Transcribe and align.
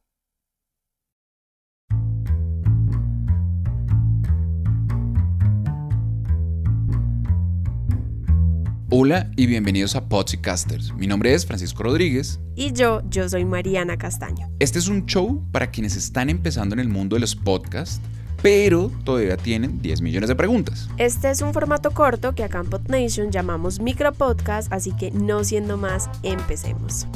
Hola 8.96 9.28
y 9.34 9.46
bienvenidos 9.46 9.96
a 9.96 10.08
Podcasters. 10.08 10.94
Mi 10.94 11.08
nombre 11.08 11.34
es 11.34 11.44
Francisco 11.44 11.82
Rodríguez. 11.82 12.38
Y 12.54 12.72
yo, 12.74 13.02
yo 13.10 13.28
soy 13.28 13.44
Mariana 13.44 13.98
Castaño. 13.98 14.48
Este 14.60 14.78
es 14.78 14.86
un 14.86 15.04
show 15.06 15.42
para 15.50 15.72
quienes 15.72 15.96
están 15.96 16.30
empezando 16.30 16.76
en 16.76 16.78
el 16.78 16.88
mundo 16.88 17.16
de 17.16 17.20
los 17.20 17.34
podcasts, 17.34 18.00
pero 18.40 18.92
todavía 19.02 19.36
tienen 19.36 19.82
10 19.82 20.00
millones 20.00 20.28
de 20.28 20.36
preguntas. 20.36 20.88
Este 20.96 21.28
es 21.28 21.42
un 21.42 21.52
formato 21.52 21.90
corto 21.90 22.36
que 22.36 22.44
acá 22.44 22.60
en 22.60 22.70
PodNation 22.70 23.32
llamamos 23.32 23.80
micropodcast, 23.80 24.72
así 24.72 24.92
que 24.92 25.10
no 25.10 25.42
siendo 25.42 25.76
más, 25.76 26.08
empecemos. 26.22 27.08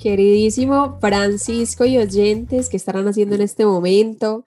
Queridísimo 0.00 0.96
Francisco 1.00 1.84
y 1.84 1.98
oyentes 1.98 2.68
que 2.68 2.76
estarán 2.76 3.08
haciendo 3.08 3.34
en 3.34 3.40
este 3.40 3.66
momento, 3.66 4.46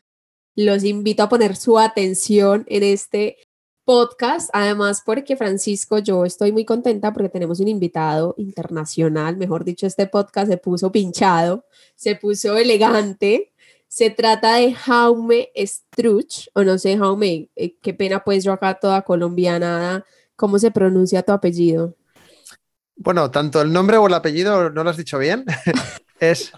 los 0.57 0.83
invito 0.83 1.21
a 1.21 1.29
poner 1.29 1.55
su 1.55 1.77
atención 1.77 2.65
en 2.67 2.81
este 2.81 3.37
podcast, 3.85 4.49
además 4.53 5.03
porque 5.05 5.37
Francisco, 5.37 5.99
yo 5.99 6.25
estoy 6.25 6.51
muy 6.51 6.65
contenta 6.65 7.13
porque 7.13 7.29
tenemos 7.29 7.59
un 7.59 7.67
invitado 7.67 8.33
internacional, 8.37 9.37
mejor 9.37 9.63
dicho, 9.63 9.85
este 9.85 10.07
podcast 10.07 10.49
se 10.49 10.57
puso 10.57 10.91
pinchado, 10.91 11.63
se 11.95 12.15
puso 12.15 12.57
elegante. 12.57 13.53
Se 13.87 14.09
trata 14.09 14.55
de 14.55 14.73
Jaume 14.73 15.49
Struch, 15.55 16.49
o 16.53 16.63
no 16.63 16.77
sé, 16.77 16.97
Jaume, 16.97 17.49
eh, 17.55 17.77
qué 17.81 17.93
pena 17.93 18.21
pues 18.21 18.43
yo 18.43 18.51
acá 18.51 18.73
toda 18.73 19.03
colombiana, 19.03 20.03
¿cómo 20.35 20.59
se 20.59 20.71
pronuncia 20.71 21.23
tu 21.23 21.31
apellido? 21.31 21.95
Bueno, 22.97 23.31
tanto 23.31 23.61
el 23.61 23.71
nombre 23.71 23.95
o 23.95 24.07
el 24.07 24.13
apellido 24.13 24.69
no 24.71 24.83
lo 24.83 24.89
has 24.89 24.97
dicho 24.97 25.17
bien. 25.19 25.45
Es, 26.19 26.51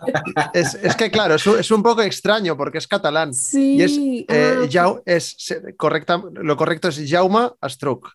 es, 0.53 0.95
que, 0.95 1.11
claro, 1.11 1.35
es, 1.35 1.71
un 1.71 1.83
poco 1.83 2.01
extraño 2.01 2.55
porque 2.55 2.77
es 2.77 2.87
catalán. 2.87 3.33
Sí. 3.33 3.75
Y 3.75 3.81
es, 3.81 3.97
eh, 4.29 4.69
ah, 4.79 4.95
es 5.05 5.35
correcta, 5.77 6.21
lo 6.33 6.57
correcto 6.57 6.87
es 6.87 7.01
Jaume 7.09 7.49
Astruc. 7.61 8.09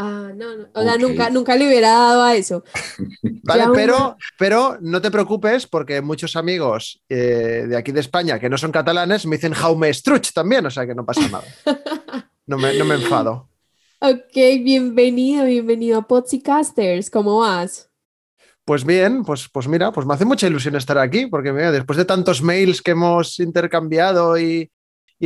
Ah, 0.00 0.30
no, 0.32 0.56
no. 0.56 0.68
O 0.74 0.82
sea, 0.82 0.96
nunca, 0.96 1.28
nunca 1.28 1.56
le 1.56 1.66
hubiera 1.66 1.90
dado 1.90 2.22
a 2.22 2.36
eso. 2.36 2.62
Vale, 3.42 3.64
pero, 3.74 4.16
pero 4.38 4.78
no 4.80 5.02
te 5.02 5.10
preocupes 5.10 5.66
porque 5.66 6.00
muchos 6.00 6.36
amigos 6.36 7.02
eh, 7.08 7.64
de 7.68 7.76
aquí 7.76 7.90
de 7.90 8.00
España 8.00 8.38
que 8.38 8.48
no 8.48 8.56
son 8.56 8.70
catalanes 8.70 9.26
me 9.26 9.36
dicen 9.36 9.54
Jaume 9.54 9.92
Struch 9.92 10.32
también, 10.32 10.64
o 10.66 10.70
sea 10.70 10.86
que 10.86 10.94
no 10.94 11.04
pasa 11.04 11.28
nada. 11.28 11.44
No 12.46 12.58
me, 12.58 12.74
no 12.78 12.84
me 12.84 12.94
enfado. 12.94 13.48
Ok, 14.00 14.32
bienvenido, 14.62 15.44
bienvenido 15.44 15.98
a 15.98 16.24
Casters. 16.44 17.10
¿Cómo 17.10 17.40
vas? 17.40 17.87
Pues 18.68 18.84
bien, 18.84 19.24
pues, 19.24 19.48
pues 19.50 19.66
mira, 19.66 19.90
pues 19.92 20.06
me 20.06 20.12
hace 20.12 20.26
mucha 20.26 20.46
ilusión 20.46 20.76
estar 20.76 20.98
aquí, 20.98 21.24
porque 21.24 21.54
mira, 21.54 21.72
después 21.72 21.96
de 21.96 22.04
tantos 22.04 22.42
mails 22.42 22.82
que 22.82 22.90
hemos 22.90 23.40
intercambiado 23.40 24.38
y, 24.38 24.70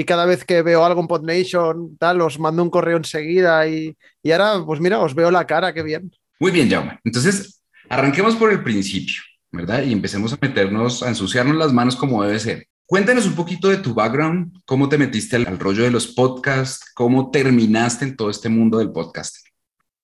cada 0.07 0.27
vez 0.27 0.45
que 0.45 0.63
veo 0.63 0.85
algo 0.85 1.01
en 1.01 1.09
PodNation, 1.09 1.97
tal, 1.99 2.21
os 2.21 2.39
mando 2.39 2.63
un 2.63 2.71
correo 2.71 2.99
enseguida 2.99 3.67
y, 3.67 3.97
y 4.23 4.31
ahora, 4.31 4.65
pues 4.65 4.79
mira, 4.79 5.01
os 5.01 5.17
veo 5.17 5.29
la 5.33 5.45
cara, 5.45 5.75
qué 5.75 5.83
bien. 5.83 6.13
Muy 6.39 6.53
bien, 6.53 6.71
Jaume. 6.71 7.01
Entonces, 7.03 7.65
arranquemos 7.89 8.37
por 8.37 8.53
el 8.53 8.63
principio, 8.63 9.17
¿verdad? 9.51 9.83
Y 9.83 9.93
empecemos 9.93 10.33
a 10.33 10.39
meternos, 10.41 11.03
a 11.03 11.09
ensuciarnos 11.09 11.57
las 11.57 11.73
manos 11.73 11.97
como 11.97 12.23
debe 12.23 12.39
ser. 12.39 12.69
Cuéntanos 12.87 13.27
un 13.27 13.35
poquito 13.35 13.69
de 13.71 13.79
tu 13.79 13.93
background, 13.93 14.57
cómo 14.65 14.89
te 14.89 14.99
metiste 14.99 15.35
al, 15.35 15.49
al 15.49 15.59
rollo 15.59 15.83
de 15.83 15.91
los 15.91 16.07
podcasts, 16.07 16.93
cómo 16.95 17.33
terminaste 17.33 18.05
en 18.05 18.15
todo 18.15 18.31
este 18.31 18.49
mundo 18.49 18.79
del 18.79 18.93
podcast. 18.93 19.35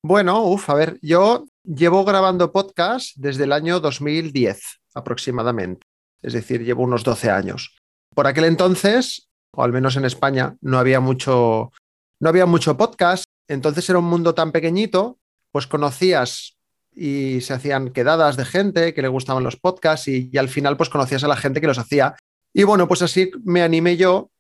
Bueno, 0.03 0.45
uff, 0.45 0.71
a 0.71 0.75
ver, 0.75 0.99
yo 1.03 1.47
llevo 1.65 2.05
grabando 2.05 2.53
podcast 2.53 3.17
desde 3.17 3.45
el 3.45 3.53
año 3.53 3.81
2010 3.81 4.61
aproximadamente, 4.95 5.87
es 6.23 6.35
decir, 6.35 6.65
llevo 6.65 6.85
unos 6.85 7.03
12 7.03 7.31
años. 7.31 7.77
Por 8.15 8.29
aquel 8.29 8.45
entonces, 8.45 9.29
o 9.53 9.65
al 9.65 9.73
menos 9.73 9.97
en 9.97 10.05
España, 10.05 10.57
no 10.61 10.79
había 10.79 11.01
mucho, 11.01 11.73
no 12.21 12.29
había 12.29 12.47
mucho 12.47 12.77
podcast, 12.77 13.25
entonces 13.49 13.91
era 13.91 13.99
un 13.99 14.05
mundo 14.05 14.35
tan 14.35 14.53
pequeñito, 14.53 15.19
pues 15.51 15.67
conocías 15.67 16.57
y 16.95 17.41
se 17.41 17.55
hacían 17.55 17.91
quedadas 17.91 18.37
de 18.37 18.45
gente 18.45 18.95
que 18.95 19.03
le 19.03 19.09
gustaban 19.09 19.43
los 19.43 19.57
podcasts 19.57 20.07
y, 20.07 20.31
al 20.39 20.49
final 20.49 20.77
pues 20.77 20.91
conocías 20.91 21.25
a 21.25 21.29
la 21.29 21.37
gente 21.37 21.61
que 21.61 21.67
los 21.67 21.79
hacía. 21.79 22.15
Y 22.53 22.63
bueno, 22.63 22.87
pues 22.87 23.03
así 23.03 23.33
me 23.45 23.63
animé 23.63 23.97
yo 23.97 24.31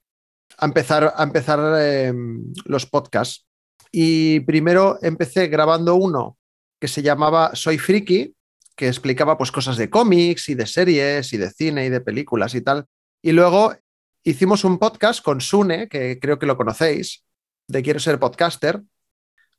a 0.56 0.66
empezar, 0.66 1.14
a 1.16 1.22
empezar 1.24 1.82
em, 1.82 2.52
los 2.64 2.86
podcasts. 2.86 3.47
Y 3.90 4.40
primero 4.40 4.98
empecé 5.02 5.48
grabando 5.48 5.94
uno 5.94 6.36
que 6.80 6.88
se 6.88 7.02
llamaba 7.02 7.50
Soy 7.54 7.78
Friki, 7.78 8.34
que 8.76 8.86
explicaba 8.86 9.36
pues 9.36 9.50
cosas 9.50 9.76
de 9.76 9.90
cómics 9.90 10.48
y 10.48 10.54
de 10.54 10.66
series 10.66 11.32
y 11.32 11.36
de 11.36 11.50
cine 11.50 11.86
y 11.86 11.88
de 11.88 12.00
películas 12.00 12.54
y 12.54 12.60
tal. 12.60 12.86
Y 13.22 13.32
luego 13.32 13.74
hicimos 14.22 14.64
un 14.64 14.78
podcast 14.78 15.22
con 15.22 15.40
Sune, 15.40 15.88
que 15.88 16.18
creo 16.20 16.38
que 16.38 16.46
lo 16.46 16.56
conocéis, 16.56 17.24
de 17.66 17.82
Quiero 17.82 17.98
ser 17.98 18.18
podcaster, 18.18 18.82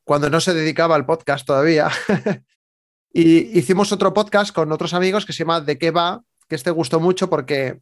cuando 0.03 0.29
no 0.29 0.39
se 0.39 0.53
dedicaba 0.53 0.95
al 0.95 1.05
podcast 1.05 1.45
todavía. 1.45 1.89
y 3.13 3.57
hicimos 3.59 3.91
otro 3.91 4.13
podcast 4.13 4.53
con 4.53 4.71
otros 4.71 4.93
amigos 4.93 5.25
que 5.25 5.33
se 5.33 5.39
llama 5.39 5.61
De 5.61 5.77
qué 5.77 5.91
va, 5.91 6.23
que 6.47 6.55
este 6.55 6.71
gustó 6.71 6.99
mucho 6.99 7.29
porque 7.29 7.81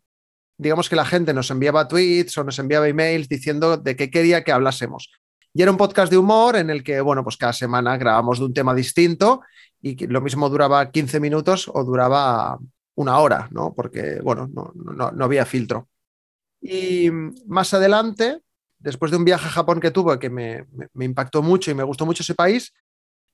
digamos 0.57 0.89
que 0.89 0.95
la 0.95 1.05
gente 1.05 1.33
nos 1.33 1.51
enviaba 1.51 1.87
tweets 1.87 2.37
o 2.37 2.43
nos 2.43 2.57
enviaba 2.59 2.87
emails 2.87 3.29
diciendo 3.29 3.77
de 3.77 3.95
qué 3.95 4.09
quería 4.09 4.43
que 4.43 4.51
hablásemos. 4.51 5.11
Y 5.57 5.63
era 5.63 5.71
un 5.71 5.77
podcast 5.77 6.11
de 6.11 6.19
humor 6.19 6.55
en 6.55 6.69
el 6.69 6.83
que, 6.83 7.01
bueno, 7.01 7.23
pues 7.23 7.35
cada 7.35 7.51
semana 7.51 7.97
grabamos 7.97 8.37
de 8.37 8.45
un 8.45 8.53
tema 8.53 8.75
distinto 8.75 9.41
y 9.81 10.05
lo 10.05 10.21
mismo 10.21 10.49
duraba 10.49 10.91
15 10.91 11.19
minutos 11.19 11.67
o 11.73 11.83
duraba 11.83 12.59
una 12.93 13.17
hora, 13.17 13.47
¿no? 13.49 13.73
Porque, 13.73 14.19
bueno, 14.21 14.47
no, 14.53 15.23
había 15.25 15.47
filtro. 15.47 15.89
Y 16.61 17.09
más 17.47 17.73
adelante, 17.73 18.43
después 18.77 19.09
de 19.09 19.17
un 19.17 19.25
viaje 19.25 19.47
a 19.47 19.49
Japón 19.49 19.79
que 19.79 19.89
tuve 19.89 20.19
que 20.19 20.29
me, 20.29 20.67
me, 20.93 21.05
impactó 21.05 21.41
mucho 21.41 21.71
y 21.71 21.73
me 21.73 21.81
gustó 21.81 22.05
mucho 22.05 22.21
ese 22.21 22.35
país, 22.35 22.71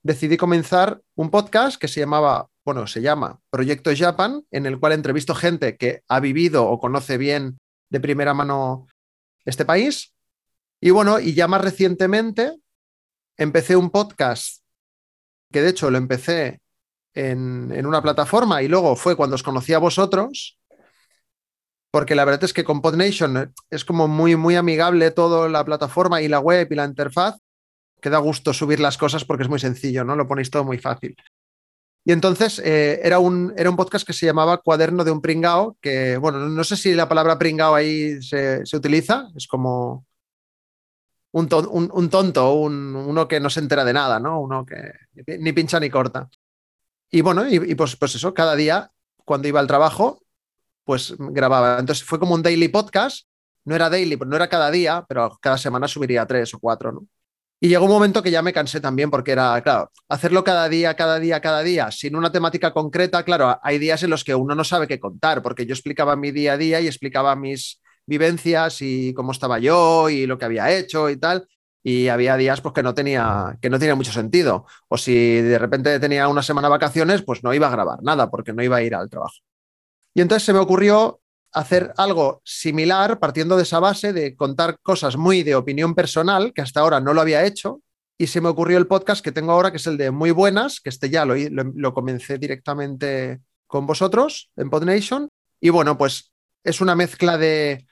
decidí 0.01 0.38
comenzar 0.38 1.01
un 1.16 1.29
podcast 1.29 1.78
que 1.78 1.90
se 1.90 2.00
llamaba, 2.00 2.47
bueno, 2.63 2.88
se 2.88 3.01
llama 3.01 3.41
Proyecto 3.50 3.91
Japan, 3.94 4.45
en 4.50 4.66
el 4.66 4.79
cual 4.79 4.94
entrevisto 4.94 5.35
gente 5.35 5.75
que 5.75 6.03
ha 6.07 6.22
vivido 6.22 6.69
o 6.69 6.79
conoce 6.79 7.17
bien 7.17 7.57
de 7.90 8.00
primera 8.00 8.34
mano 8.34 8.88
este 9.44 9.66
país 9.66 10.13
y 10.86 10.92
bueno, 10.92 11.18
y 11.18 11.34
ya 11.34 11.48
más 11.48 11.62
recientemente 11.62 12.58
empecé 13.38 13.78
un 13.78 13.90
podcast 13.90 14.62
que 15.50 15.62
de 15.62 15.70
hecho 15.70 15.90
lo 15.90 15.98
empecé 15.98 16.60
en, 17.14 17.86
una 17.86 18.02
plataforma 18.02 18.62
y 18.62 18.68
luego 18.68 18.98
fue 18.98 19.16
cuando 19.16 19.36
os 19.36 19.44
conocí 19.44 19.72
a 19.72 19.78
vosotros, 19.78 20.60
porque 21.90 22.16
la 22.16 22.26
verdad 22.26 22.44
es 22.44 22.52
que 22.52 22.66
con 22.66 22.82
PodNation 22.82 23.54
es 23.70 23.86
como 23.86 24.10
muy, 24.10 24.36
muy 24.36 24.58
amigable 24.58 25.12
toda 25.12 25.48
la 25.48 25.64
plataforma 25.64 26.22
y 26.22 26.28
la 26.28 26.42
web 26.42 26.68
y 26.70 26.76
la 26.76 26.84
interfaz, 26.84 27.38
que 28.02 28.10
da 28.10 28.18
gusto 28.18 28.52
subir 28.52 28.82
las 28.82 28.98
cosas 28.98 29.24
porque 29.24 29.44
es 29.44 29.50
muy 29.50 29.60
sencillo, 29.60 30.04
¿no? 30.04 30.18
Lo 30.18 30.28
ponéis 30.28 30.50
todo 30.50 30.66
muy 30.66 30.80
fácil. 30.80 31.16
Y 32.04 32.12
entonces 32.12 32.60
eh, 32.60 33.00
era, 33.04 33.20
un, 33.20 33.54
era 33.56 33.70
un 33.70 33.78
podcast 33.78 34.06
que 34.06 34.12
se 34.12 34.26
llamaba 34.26 34.58
Cuaderno 34.58 35.06
de 35.06 35.12
un 35.12 35.22
Pringao, 35.22 35.78
que, 35.80 36.18
bueno, 36.18 36.40
no 36.40 36.64
sé 36.66 36.76
si 36.76 36.94
la 36.94 37.08
palabra 37.08 37.40
pringao 37.40 37.74
ahí 37.74 38.22
se, 38.22 38.66
se 38.66 38.76
utiliza, 38.76 39.30
es 39.38 39.48
como 39.48 40.06
un, 41.34 42.10
tonto, 42.10 42.54
uno 42.54 43.28
que 43.28 43.40
no 43.40 43.50
se 43.50 43.59
entera 43.59 43.84
de 43.84 43.94
nada, 43.94 44.20
¿no? 44.20 44.40
Uno 44.40 44.66
que 44.66 44.94
ni 45.40 45.52
pincha 45.52 45.80
ni 45.80 45.90
corta. 45.90 46.30
Y 47.09 47.22
bueno, 47.22 47.47
y, 47.50 47.76
pues, 47.76 47.96
pues 47.96 48.16
eso, 48.16 48.34
cada 48.34 48.56
día, 48.56 48.91
cuando 49.26 49.47
iba 49.47 49.59
al 49.59 49.68
trabajo, 49.68 50.22
pues 50.84 51.16
grababa. 51.18 51.80
Entonces 51.80 52.03
fue 52.03 52.20
como 52.20 52.35
un 52.35 52.44
daily 52.44 52.68
podcast. 52.68 53.28
No 53.66 53.76
era 53.76 53.90
daily, 53.90 54.18
no 54.18 54.35
era 54.35 54.47
cada 54.47 54.70
día, 54.70 55.06
pero 55.08 55.38
cada 55.41 55.58
semana 55.58 55.88
subiría 55.88 56.26
tres 56.26 56.53
o 56.53 56.59
cuatro, 56.59 56.91
¿no? 56.91 57.08
Y 57.59 57.70
llegó 57.70 57.86
un 57.86 57.91
momento 57.91 58.22
que 58.22 58.29
ya 58.29 58.41
me 58.41 58.52
cansé 58.52 58.82
también 58.82 59.09
porque 59.09 59.32
era, 59.32 59.59
claro, 59.62 59.90
hacerlo 60.09 60.44
cada 60.44 60.68
día, 60.68 60.96
cada 60.96 61.18
día, 61.18 61.40
cada 61.40 61.64
día, 61.64 61.91
sin 61.91 62.16
una 62.18 62.29
temática 62.29 62.74
concreta, 62.74 63.24
claro, 63.24 63.58
hay 63.64 63.79
días 63.79 64.03
en 64.03 64.09
los 64.09 64.26
que 64.26 64.36
uno 64.36 64.53
no 64.53 64.66
sabe 64.66 64.86
qué 64.86 65.00
contar, 65.00 65.41
porque 65.41 65.66
yo 65.66 65.74
explicaba 65.74 66.18
mi 66.18 66.32
día 66.32 66.53
a 66.53 66.58
día 66.58 66.82
y 66.82 66.88
explicaba 66.88 67.38
mis, 67.38 67.82
vivencias 68.05 68.82
y 68.82 69.14
cómo 69.14 69.32
estaba 69.32 69.59
yo 69.59 70.09
y 70.09 70.26
lo 70.26 70.38
que 70.38 70.46
había 70.46 70.72
hecho 70.72 71.09
y 71.09 71.17
tal. 71.17 71.47
Y 71.84 72.08
había 72.08 72.38
días 72.38 72.61
pues, 72.61 72.73
que, 72.73 72.84
no 72.84 72.94
tenía, 72.94 73.58
que 73.61 73.70
no 73.70 73.78
tenía 73.78 73.96
mucho 73.96 74.11
sentido. 74.11 74.66
O 74.88 74.97
si 74.97 75.41
de 75.41 75.59
repente 75.59 76.00
tenía 76.00 76.28
una 76.28 76.41
semana 76.41 76.67
de 76.67 76.73
vacaciones, 76.73 77.22
pues 77.22 77.44
no 77.44 77.53
iba 77.53 77.67
a 77.67 77.72
grabar 77.72 78.02
nada 78.03 78.29
porque 78.29 78.53
no 78.53 78.64
iba 78.64 78.78
a 78.78 78.82
ir 78.82 78.96
al 78.96 79.09
trabajo. 79.09 79.35
Y 80.14 80.22
entonces 80.22 80.46
se 80.46 80.53
me 80.53 80.59
ocurrió 80.59 81.20
hacer 81.52 81.94
algo 81.97 82.41
similar 82.44 83.20
partiendo 83.20 83.58
de 83.58 83.64
esa 83.64 83.79
base 83.79 84.14
de 84.14 84.35
contar 84.35 84.78
cosas 84.82 85.17
muy 85.17 85.44
de 85.44 85.55
opinión 85.55 85.94
personal, 85.94 86.53
que 86.53 86.61
hasta 86.61 86.79
ahora 86.79 87.00
no 87.00 87.14
lo 87.14 87.22
había 87.22 87.46
hecho, 87.46 87.82
y 88.17 88.28
se 88.28 88.41
me 88.41 88.50
ocurrió 88.50 88.78
el 88.78 88.88
podcast 88.88 89.23
que 89.23 89.32
tengo 89.32 89.52
ahora, 89.52 89.72
que 89.72 89.78
es 89.78 89.88
el 89.88 89.97
de 89.97 90.11
Muy 90.11 90.32
Buenas, 90.32 90.79
que 90.79 90.90
este 90.90 91.09
ya 91.09 91.26
lo, 91.26 91.35
lo, 91.35 91.64
lo 91.76 91.94
comencé 91.94 92.38
directamente 92.38 93.41
con 93.67 93.85
vosotros 93.85 94.52
en 94.55 94.70
PodNation. 94.70 95.29
Y 95.59 95.70
bueno, 95.70 95.97
pues 95.97 96.32
es 96.64 96.79
una 96.79 96.96
mezcla 96.96 97.38
de 97.38 97.85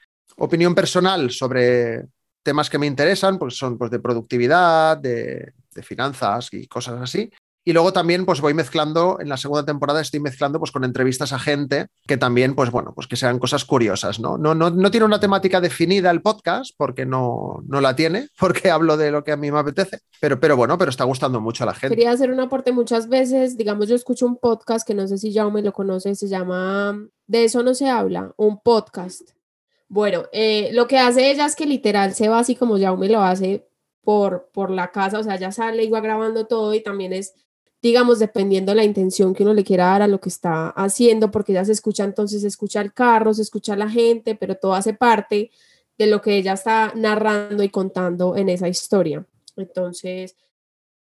opinión 0.44 0.76
personal 0.76 1.32
sobre 1.32 2.06
temas 2.44 2.70
que 2.70 2.80
me 2.80 2.88
interesan, 2.88 3.38
pues 3.38 3.56
son 3.56 3.78
pues, 3.78 3.92
de 3.92 4.00
productividad, 4.00 4.98
de, 4.98 5.54
de 5.74 5.84
finanzas 5.84 6.50
y 6.52 6.68
cosas 6.68 7.00
así. 7.02 7.32
Y 7.64 7.74
luego 7.74 7.94
también 7.94 8.26
pues 8.26 8.42
voy 8.42 8.56
mezclando, 8.56 9.18
en 9.20 9.30
la 9.30 9.38
segunda 9.38 9.64
temporada 9.64 10.02
estoy 10.02 10.20
mezclando 10.20 10.58
pues 10.58 10.72
con 10.72 10.84
entrevistas 10.84 11.32
a 11.32 11.38
gente 11.38 11.88
que 12.08 12.18
también 12.18 12.56
pues 12.56 12.72
bueno, 12.72 12.92
pues 12.96 13.06
que 13.06 13.16
sean 13.16 13.38
cosas 13.38 13.66
curiosas, 13.66 14.20
¿no? 14.20 14.36
No, 14.40 14.56
no, 14.56 14.72
no 14.72 14.90
tiene 14.90 15.06
una 15.06 15.20
temática 15.20 15.62
definida 15.62 16.10
el 16.10 16.24
podcast 16.24 16.72
porque 16.76 17.06
no, 17.06 17.64
no 17.68 17.80
la 17.80 17.96
tiene, 17.96 18.30
porque 18.40 18.72
hablo 18.72 18.98
de 18.98 19.12
lo 19.12 19.24
que 19.24 19.32
a 19.32 19.38
mí 19.38 19.52
me 19.52 19.60
apetece, 19.60 20.00
pero, 20.20 20.40
pero 20.40 20.58
bueno, 20.58 20.76
pero 20.80 20.90
está 20.90 21.04
gustando 21.04 21.40
mucho 21.40 21.64
a 21.64 21.68
la 21.68 21.76
gente. 21.76 21.96
Quería 21.96 22.12
hacer 22.12 22.32
un 22.32 22.40
aporte 22.40 22.72
muchas 22.72 23.08
veces, 23.08 23.58
digamos 23.58 23.88
yo 23.88 23.96
escucho 23.96 24.26
un 24.26 24.38
podcast 24.38 24.88
que 24.88 24.96
no 24.96 25.08
sé 25.08 25.20
si 25.20 25.32
me 25.54 25.62
lo 25.62 25.72
conoce, 25.72 26.16
se 26.16 26.28
llama 26.28 26.98
De 27.28 27.44
eso 27.44 27.62
no 27.62 27.76
se 27.76 27.90
habla, 27.90 28.34
un 28.38 28.60
podcast. 28.60 29.22
Bueno, 29.94 30.24
eh, 30.32 30.70
lo 30.72 30.88
que 30.88 30.98
hace 30.98 31.32
ella 31.32 31.46
es 31.46 31.54
que 31.54 31.66
literal 31.66 32.14
se 32.14 32.30
va 32.30 32.40
así 32.40 32.56
como 32.56 32.80
Jaume 32.80 33.10
lo 33.10 33.20
hace 33.22 33.68
por, 34.02 34.50
por 34.54 34.72
la 34.72 34.90
casa, 34.90 35.20
o 35.20 35.24
sea, 35.24 35.36
ya 35.36 35.52
sale 35.52 35.84
y 35.84 35.90
va 35.90 36.00
grabando 36.00 36.48
todo 36.48 36.74
y 36.74 36.82
también 36.82 37.12
es 37.12 37.34
digamos, 37.82 38.20
dependiendo 38.20 38.74
la 38.74 38.84
intención 38.86 39.34
que 39.34 39.44
uno 39.44 39.54
le 39.54 39.64
quiera 39.64 39.88
dar 39.88 40.04
a 40.04 40.08
lo 40.08 40.22
que 40.22 40.30
está 40.30 40.70
haciendo, 40.70 41.32
porque 41.32 41.52
ya 41.52 41.66
se 41.66 41.72
escucha, 41.72 42.04
entonces 42.04 42.42
se 42.42 42.48
escucha 42.48 42.80
el 42.80 42.94
carro, 42.94 43.34
se 43.34 43.42
escucha 43.42 43.76
la 43.76 43.90
gente, 43.90 44.36
pero 44.36 44.56
todo 44.56 44.76
hace 44.76 44.94
parte 44.94 45.52
de 45.98 46.08
lo 46.08 46.22
que 46.22 46.38
ella 46.38 46.54
está 46.54 46.94
narrando 46.96 47.64
y 47.64 47.70
contando 47.70 48.38
en 48.38 48.50
esa 48.50 48.70
historia. 48.70 49.26
Entonces, 49.58 50.38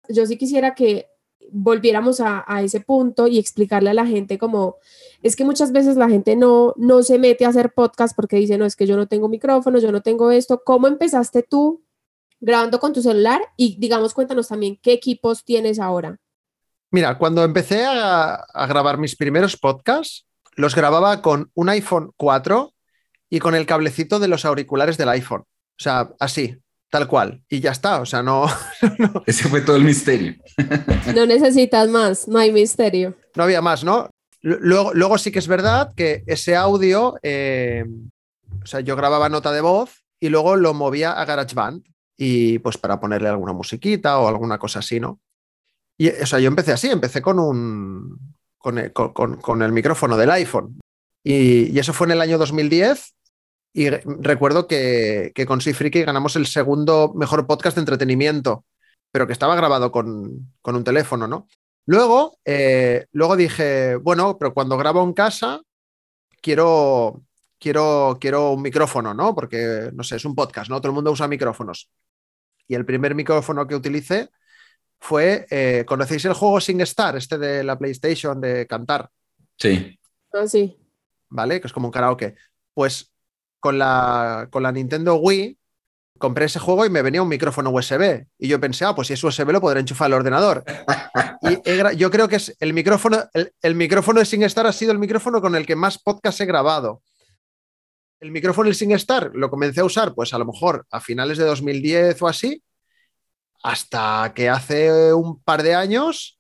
yo 0.10 0.26
sí 0.26 0.38
quisiera 0.38 0.74
que 0.74 1.08
volviéramos 1.51 2.21
a, 2.21 2.44
ese 2.62 2.80
punto 2.80 3.27
y 3.27 3.38
explicarle 3.38 3.89
a 3.89 3.94
la 3.94 4.06
gente 4.06 4.38
como 4.38 4.77
es 5.21 5.36
que 5.36 5.45
muchas 5.45 5.71
veces 5.71 5.98
la 5.98 6.09
gente 6.09 6.36
no, 6.36 6.74
no 6.77 7.03
se 7.03 7.19
mete 7.19 7.45
a 7.45 7.50
hacer 7.50 7.74
podcast 7.74 8.15
porque 8.15 8.38
dice, 8.38 8.57
no, 8.57 8.65
es 8.65 8.75
que 8.75 8.88
yo 8.88 8.98
no 8.98 9.07
tengo 9.07 9.30
micrófono, 9.30 9.80
yo 9.80 9.92
no 9.92 10.01
tengo 10.01 10.31
esto. 10.31 10.63
¿Cómo 10.63 10.88
empezaste 10.88 11.44
tú 11.44 11.83
grabando 12.39 12.80
con 12.80 12.94
tu 12.94 13.01
celular? 13.01 13.42
Y 13.57 13.77
digamos, 13.80 14.13
cuéntanos 14.13 14.48
también 14.48 14.80
qué 14.81 14.94
equipos 14.94 15.44
tienes 15.44 15.80
ahora. 15.80 16.18
Mira, 16.89 17.18
cuando 17.18 17.44
empecé 17.44 17.86
a, 17.86 18.36
a, 18.36 18.68
grabar 18.68 18.98
mis 18.98 19.15
primeros 19.15 19.56
podcasts, 19.57 20.25
los 20.56 20.75
grababa 20.75 21.21
con 21.21 21.51
un 21.53 21.69
iPhone 21.69 22.12
4 22.18 22.74
y 23.30 23.39
con 23.39 23.56
el 23.56 23.65
cablecito 23.65 24.19
de 24.19 24.27
los 24.27 24.44
auriculares 24.44 24.98
del 24.98 25.09
iPhone. 25.09 25.42
O 25.42 25.83
sea, 25.83 26.12
así, 26.19 26.57
tal 26.92 27.08
cual. 27.08 27.42
Y 27.50 27.60
ya 27.60 27.72
está, 27.72 28.02
o 28.02 28.06
sea, 28.06 28.22
no... 28.24 28.46
no. 29.00 29.24
Ese 29.26 29.50
fue 29.50 29.62
todo 29.62 29.78
el 29.78 29.84
misterio. 29.84 30.36
no 31.16 31.26
necesitas 31.26 31.90
más, 31.90 32.28
no 32.28 32.38
hay 32.38 32.52
misterio. 32.52 33.16
No 33.36 33.44
había 33.44 33.62
más, 33.62 33.84
¿no? 33.84 34.12
Luego, 34.44 34.94
luego 34.94 35.18
sí 35.18 35.32
que 35.32 35.40
es 35.40 35.48
verdad 35.48 35.94
que 35.96 36.24
ese 36.28 36.56
audio, 36.56 37.16
eh, 37.24 37.86
o 38.64 38.66
sea, 38.66 38.82
yo 38.82 38.96
grababa 38.96 39.30
nota 39.30 39.52
de 39.52 39.62
voz 39.62 40.04
y 40.20 40.30
luego 40.30 40.56
lo 40.56 40.74
movía 40.74 41.14
a 41.14 41.26
GarageBand 41.26 41.84
y 42.18 42.60
pues 42.60 42.78
para 42.78 43.00
ponerle 43.00 43.30
alguna 43.30 43.54
musiquita 43.54 44.20
o 44.20 44.28
alguna 44.28 44.58
cosa 44.58 44.80
así, 44.80 45.00
¿no? 45.00 45.20
Y, 45.98 46.10
o 46.10 46.26
sea, 46.26 46.40
yo 46.40 46.48
empecé 46.48 46.72
así, 46.72 46.90
empecé 46.90 47.22
con 47.22 47.40
un 47.40 48.18
con 48.58 48.78
el, 48.78 48.94
con, 48.94 49.38
con 49.38 49.62
el 49.62 49.72
micrófono 49.72 50.18
del 50.18 50.32
iPhone. 50.32 50.80
Y, 51.24 51.72
y, 51.72 51.80
eso 51.80 51.94
fue 51.94 52.08
en 52.08 52.12
el 52.12 52.22
año 52.22 52.38
2010. 52.38 53.14
Y 53.74 53.90
recuerdo 53.90 54.68
que, 54.68 55.32
que 55.34 55.46
con 55.46 55.62
Sifriki 55.62 56.04
ganamos 56.04 56.36
el 56.36 56.46
segundo 56.46 57.14
mejor 57.16 57.48
podcast 57.48 57.76
de 57.76 57.82
entretenimiento, 57.82 58.66
pero 59.12 59.28
que 59.28 59.34
estaba 59.34 59.56
grabado 59.56 59.92
con, 59.92 60.54
con 60.62 60.76
un 60.76 60.84
teléfono, 60.84 61.28
¿no? 61.28 61.48
Luego, 61.86 62.38
eh, 62.46 63.06
luego 63.12 63.36
dije, 63.36 63.96
bueno, 63.96 64.38
pero 64.38 64.54
cuando 64.54 64.78
grabo 64.78 65.04
en 65.04 65.14
casa, 65.14 65.62
quiero, 66.42 67.24
quiero, 67.60 68.18
quiero 68.20 68.52
un 68.52 68.62
micrófono, 68.62 69.14
¿no? 69.14 69.34
Porque, 69.34 69.90
no 69.94 70.04
sé, 70.04 70.18
es 70.18 70.26
un 70.26 70.36
podcast, 70.36 70.70
¿no? 70.70 70.80
Todo 70.80 70.90
el 70.90 70.96
mundo 70.96 71.12
usa 71.12 71.28
micrófonos. 71.28 71.90
Y 72.68 72.76
el 72.76 72.86
primer 72.86 73.16
micrófono 73.16 73.68
que 73.68 73.76
utilicé 73.76 74.30
fue, 75.00 75.48
eh, 75.50 75.84
¿conocéis 75.88 76.26
el 76.26 76.34
juego 76.34 76.62
SingStar, 76.62 77.18
este 77.18 77.38
de 77.38 77.64
la 77.64 77.78
PlayStation 77.78 78.40
de 78.40 78.68
cantar? 78.68 79.10
Sí. 79.58 80.00
Ah, 80.34 80.48
sí. 80.48 80.78
¿Vale? 81.30 81.60
Que 81.60 81.68
es 81.68 81.74
como 81.74 81.88
un 81.88 81.92
karaoke. 81.92 82.36
Pues 82.74 83.11
con 83.62 83.80
la, 83.80 84.50
con 84.52 84.63
la 84.63 84.74
Nintendo 84.74 85.16
Wii 85.16 85.58
compré 86.18 86.46
ese 86.46 86.60
juego 86.60 86.86
y 86.86 86.90
me 86.90 87.02
venía 87.02 87.22
un 87.22 87.30
micrófono 87.30 87.72
USB. 87.72 88.25
Y 88.38 88.48
yo 88.48 88.60
pensé, 88.60 88.86
ah, 88.86 88.94
pues 88.94 89.08
si 89.08 89.13
es 89.13 89.24
USB 89.24 89.50
lo 89.52 89.62
podré 89.62 89.80
enchufar 89.80 90.08
al 90.08 90.13
ordenador. 90.13 90.63
Y 91.42 91.98
yo 91.98 92.12
creo 92.12 92.28
que 92.28 92.36
es 92.36 92.56
el 92.60 92.74
micrófono, 92.74 93.24
el, 93.34 93.52
el, 93.62 93.74
micrófono 93.74 94.19
de 94.19 94.25
SingStar 94.25 94.68
ha 94.68 94.72
sido 94.72 94.92
el 94.92 95.00
micrófono 95.00 95.42
con 95.42 95.56
el 95.56 95.66
que 95.66 95.75
más 95.75 95.98
podcast 95.98 96.40
he 96.40 96.46
grabado. 96.46 97.02
El 98.19 98.31
micrófono 98.31 98.68
del 98.68 98.75
SingStar 98.75 99.31
lo 99.34 99.50
comencé 99.50 99.81
a 99.81 99.86
usar, 99.86 100.13
pues 100.13 100.34
a 100.36 100.38
lo 100.38 100.46
mejor 100.46 100.86
a 100.92 101.00
finales 101.00 101.40
de 101.40 101.46
2010 101.46 102.22
o 102.22 102.28
así, 102.28 102.63
hasta 103.63 104.31
que 104.36 104.50
hace 104.50 105.13
un 105.13 105.42
par 105.42 105.63
de 105.63 105.74
años 105.74 106.40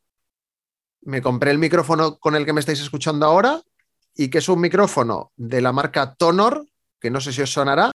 me 1.01 1.21
compré 1.21 1.49
el 1.49 1.57
micrófono 1.57 2.19
con 2.19 2.35
el 2.35 2.45
que 2.45 2.53
me 2.53 2.59
estáis 2.59 2.79
escuchando 2.79 3.25
ahora 3.25 3.61
y 4.15 4.29
que 4.29 4.37
es 4.37 4.49
un 4.49 4.61
micrófono 4.61 5.31
de 5.35 5.61
la 5.61 5.71
marca 5.71 6.13
Tonor, 6.13 6.67
que 7.01 7.09
no 7.09 7.19
sé 7.19 7.33
si 7.33 7.41
os 7.41 7.51
sonará, 7.51 7.91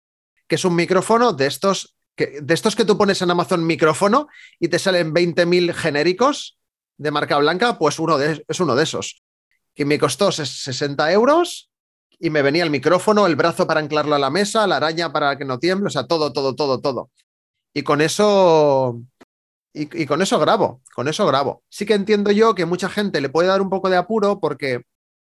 que 0.47 0.55
es 0.55 0.65
un 0.65 0.75
micrófono 0.75 1.33
de 1.33 1.47
estos 1.47 1.95
que, 2.15 2.39
de 2.41 2.53
estos 2.53 2.75
que 2.75 2.83
tú 2.83 2.97
pones 2.97 3.21
en 3.21 3.31
Amazon 3.31 3.65
micrófono 3.65 4.27
y 4.59 4.67
te 4.67 4.79
salen 4.79 5.13
20.000 5.13 5.73
genéricos 5.73 6.57
de 6.97 7.11
marca 7.11 7.37
blanca, 7.37 7.77
pues 7.77 7.99
uno 7.99 8.17
de, 8.17 8.43
es 8.47 8.59
uno 8.59 8.75
de 8.75 8.83
esos, 8.83 9.23
que 9.73 9.85
me 9.85 9.99
costó 9.99 10.31
60 10.31 11.11
euros 11.11 11.69
y 12.19 12.31
me 12.31 12.41
venía 12.41 12.63
el 12.63 12.71
micrófono, 12.71 13.27
el 13.27 13.35
brazo 13.35 13.67
para 13.67 13.79
anclarlo 13.79 14.15
a 14.15 14.19
la 14.19 14.31
mesa, 14.31 14.65
la 14.65 14.77
araña 14.77 15.13
para 15.13 15.37
que 15.37 15.45
no 15.45 15.59
tiemble, 15.59 15.87
o 15.87 15.91
sea, 15.91 16.07
todo, 16.07 16.33
todo, 16.33 16.55
todo, 16.55 16.81
todo. 16.81 17.11
Y 17.73 17.83
con 17.83 18.01
eso 18.01 18.99
y, 19.73 20.01
y, 20.01 20.05
con 20.07 20.23
eso 20.23 20.39
grabo, 20.39 20.81
con 20.95 21.07
eso 21.07 21.27
grabo. 21.27 21.63
Sí 21.69 21.85
que 21.85 21.93
entiendo 21.93 22.31
yo 22.31 22.55
que 22.55 22.65
mucha 22.65 22.89
gente 22.89 23.21
le 23.21 23.29
puede 23.29 23.49
dar 23.49 23.61
un 23.61 23.69
poco 23.69 23.91
de 23.91 23.97
apuro 23.97 24.39
porque, 24.39 24.81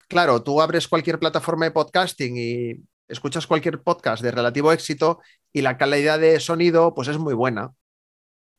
claro, 0.08 0.44
tú 0.44 0.62
abres 0.62 0.88
cualquier 0.88 1.18
plataforma 1.18 1.66
de 1.66 1.72
podcasting 1.72 2.38
y 2.38 2.84
escuchas 3.07 3.48
cualquier 3.48 3.81
podcast 3.81 4.21
de 4.21 4.31
relativo 4.31 4.71
éxito 4.71 5.21
y 5.54 5.62
la 5.62 5.77
calidad 5.77 6.19
de 6.19 6.39
sonido 6.39 6.94
pues 6.94 7.07
es 7.07 7.18
muy 7.18 7.33
buena. 7.33 7.74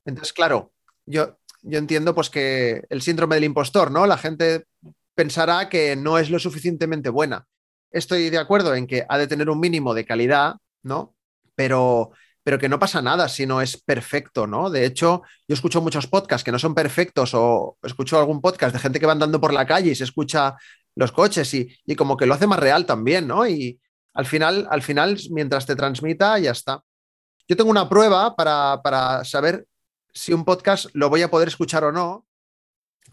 Entonces, 0.04 0.32
claro, 0.32 0.72
yo, 1.06 1.38
yo 1.62 1.78
entiendo 1.78 2.14
pues 2.14 2.30
que 2.30 2.84
el 2.88 3.02
síndrome 3.02 3.37
del 3.37 3.44
impostor, 3.44 3.90
¿no? 3.90 4.06
La 4.06 4.18
gente 4.18 4.64
pensará 5.14 5.68
que 5.68 5.96
no 5.96 6.18
es 6.18 6.30
lo 6.30 6.38
suficientemente 6.38 7.11
buena. 7.11 7.46
Estoy 7.90 8.30
de 8.30 8.38
acuerdo 8.38 8.75
en 8.75 8.87
que 8.87 9.04
ha 9.08 9.18
de 9.18 9.26
tener 9.26 9.50
un 9.50 9.61
mínimo 9.61 9.94
de 9.94 10.04
calidad, 10.04 10.56
¿no? 10.82 11.14
Pero 11.54 12.12
pero 12.49 12.58
que 12.58 12.70
no 12.70 12.78
pasa 12.78 13.02
nada 13.02 13.28
si 13.28 13.44
no 13.44 13.61
es 13.61 13.76
perfecto, 13.76 14.46
¿no? 14.46 14.70
De 14.70 14.87
hecho, 14.87 15.20
yo 15.46 15.52
escucho 15.52 15.82
muchos 15.82 16.06
podcasts 16.06 16.42
que 16.42 16.50
no 16.50 16.58
son 16.58 16.75
perfectos 16.75 17.32
o 17.34 17.76
escucho 17.82 18.18
algún 18.18 18.40
podcast 18.40 18.73
de 18.73 18.78
gente 18.78 18.99
que 18.99 19.04
va 19.04 19.12
andando 19.12 19.38
por 19.38 19.52
la 19.52 19.66
calle 19.66 19.90
y 19.90 19.94
se 19.94 20.04
escucha 20.04 20.56
los 20.94 21.12
coches 21.12 21.52
y, 21.52 21.68
y 21.84 21.94
como 21.94 22.16
que 22.16 22.25
lo 22.25 22.32
hace 22.32 22.46
más 22.46 22.58
real 22.58 22.87
también, 22.87 23.26
¿no? 23.28 23.46
Y 23.46 23.78
al 24.18 24.26
final, 24.26 24.66
al 24.68 24.82
final, 24.82 25.16
mientras 25.30 25.64
te 25.64 25.76
transmita, 25.76 26.37
ya 26.40 26.50
está. 26.50 26.82
Yo 27.46 27.56
tengo 27.56 27.70
una 27.70 27.88
prueba 27.88 28.34
para, 28.34 28.82
para 28.82 29.25
saber 29.25 29.64
si 30.12 30.32
un 30.32 30.44
podcast 30.44 30.87
lo 30.92 31.08
voy 31.08 31.22
a 31.22 31.30
poder 31.30 31.46
escuchar 31.46 31.84
o 31.84 31.92
no. 31.92 32.26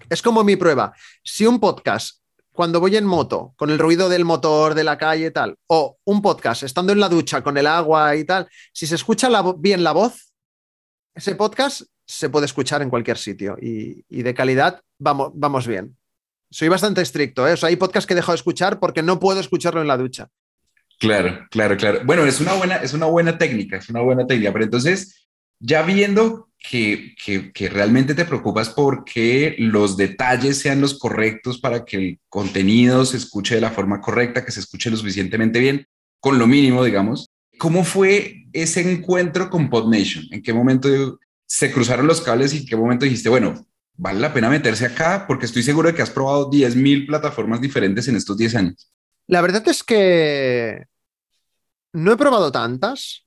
Es 0.10 0.24
como 0.24 0.44
mi 0.44 0.56
prueba. 0.56 0.94
Si 1.24 1.46
un 1.46 1.60
podcast 1.60 2.24
cuando 2.52 2.80
voy 2.80 2.98
en 2.98 3.06
moto, 3.06 3.54
con 3.56 3.70
el 3.70 3.78
ruido 3.78 4.10
del 4.10 4.26
motor 4.26 4.74
de 4.74 4.84
la 4.84 4.98
calle 4.98 5.28
y 5.28 5.32
tal, 5.32 5.56
o 5.68 6.00
un 6.06 6.24
podcast 6.24 6.64
estando 6.64 6.92
en 6.92 7.00
la 7.00 7.08
ducha 7.08 7.44
con 7.44 7.56
el 7.60 7.68
agua 7.68 8.16
y 8.16 8.24
tal, 8.24 8.50
si 8.74 8.88
se 8.88 8.96
escucha 8.96 9.30
bien 9.60 9.84
la 9.84 9.92
voz, 9.92 10.34
ese 11.14 11.36
podcast 11.36 11.84
se 12.08 12.32
puede 12.32 12.48
escuchar 12.48 12.82
en 12.82 12.90
cualquier 12.90 13.20
sitio 13.20 13.58
y, 13.62 14.04
y 14.10 14.24
de 14.24 14.34
calidad 14.34 14.82
vamos, 14.98 15.30
vamos 15.36 15.68
bien. 15.68 15.96
Soy 16.50 16.68
bastante 16.68 17.04
estricto, 17.04 17.48
¿eh? 17.48 17.54
hay 17.62 17.76
podcasts 17.76 18.08
que 18.08 18.14
he 18.14 18.16
dejado 18.16 18.34
de 18.34 18.38
escuchar 18.38 18.80
porque 18.80 19.04
no 19.04 19.20
puedo 19.20 19.40
escucharlo 19.40 19.82
en 19.82 19.88
la 19.88 19.98
ducha. 19.98 20.30
Claro, 21.00 21.46
claro, 21.52 21.78
claro. 21.78 22.02
Bueno, 22.06 22.26
es 22.26 22.40
una 22.40 22.54
buena, 22.54 22.78
es 22.78 22.94
una 22.94 23.06
buena 23.06 23.38
técnica, 23.38 23.78
es 23.78 23.90
una 23.90 24.02
buena 24.02 24.26
técnica, 24.26 24.54
pero 24.54 24.66
entonces, 24.66 25.28
ya 25.60 25.82
viendo 25.82 26.50
que, 26.58 27.16
que, 27.54 27.70
realmente 27.70 28.16
te 28.16 28.26
preocupas 28.26 28.70
porque 28.70 29.56
los 29.60 29.98
detalles 29.98 30.58
sean 30.58 30.82
los 30.82 30.98
correctos 30.98 31.60
para 31.60 31.86
que 31.86 31.98
el 31.98 32.20
contenido 32.30 33.06
se 33.06 33.18
escuche 33.18 33.56
de 33.56 33.62
la 33.62 33.72
forma 33.72 34.02
correcta, 34.02 34.44
que 34.44 34.52
se 34.52 34.62
escuche 34.62 34.90
lo 34.90 34.98
suficientemente 34.98 35.60
bien, 35.60 35.86
con 36.20 36.40
lo 36.40 36.48
mínimo, 36.48 36.84
digamos. 36.84 37.30
¿Cómo 37.58 37.84
fue 37.84 38.46
ese 38.54 38.90
encuentro 38.92 39.50
con 39.50 39.70
PodNation? 39.70 40.26
¿En 40.32 40.42
qué 40.42 40.54
momento 40.54 41.20
se 41.46 41.72
cruzaron 41.72 42.08
los 42.08 42.22
cables 42.22 42.54
y 42.54 42.60
en 42.60 42.66
qué 42.66 42.76
momento 42.76 43.06
dijiste, 43.06 43.30
bueno, 43.30 43.66
vale 43.96 44.20
la 44.20 44.34
pena 44.34 44.50
meterse 44.50 44.86
acá? 44.86 45.26
Porque 45.28 45.46
estoy 45.46 45.64
seguro 45.64 45.90
de 45.90 45.96
que 45.96 46.02
has 46.02 46.10
probado 46.10 46.50
10.000 46.50 47.06
plataformas 47.06 47.62
diferentes 47.62 48.08
en 48.08 48.16
estos 48.16 48.38
10 48.38 48.56
años. 48.56 48.92
La 49.28 49.42
verdad 49.42 49.68
es 49.68 49.84
que 49.84 50.86
no 51.94 52.12
he 52.12 52.18
probado 52.18 52.52
tantas, 52.52 53.26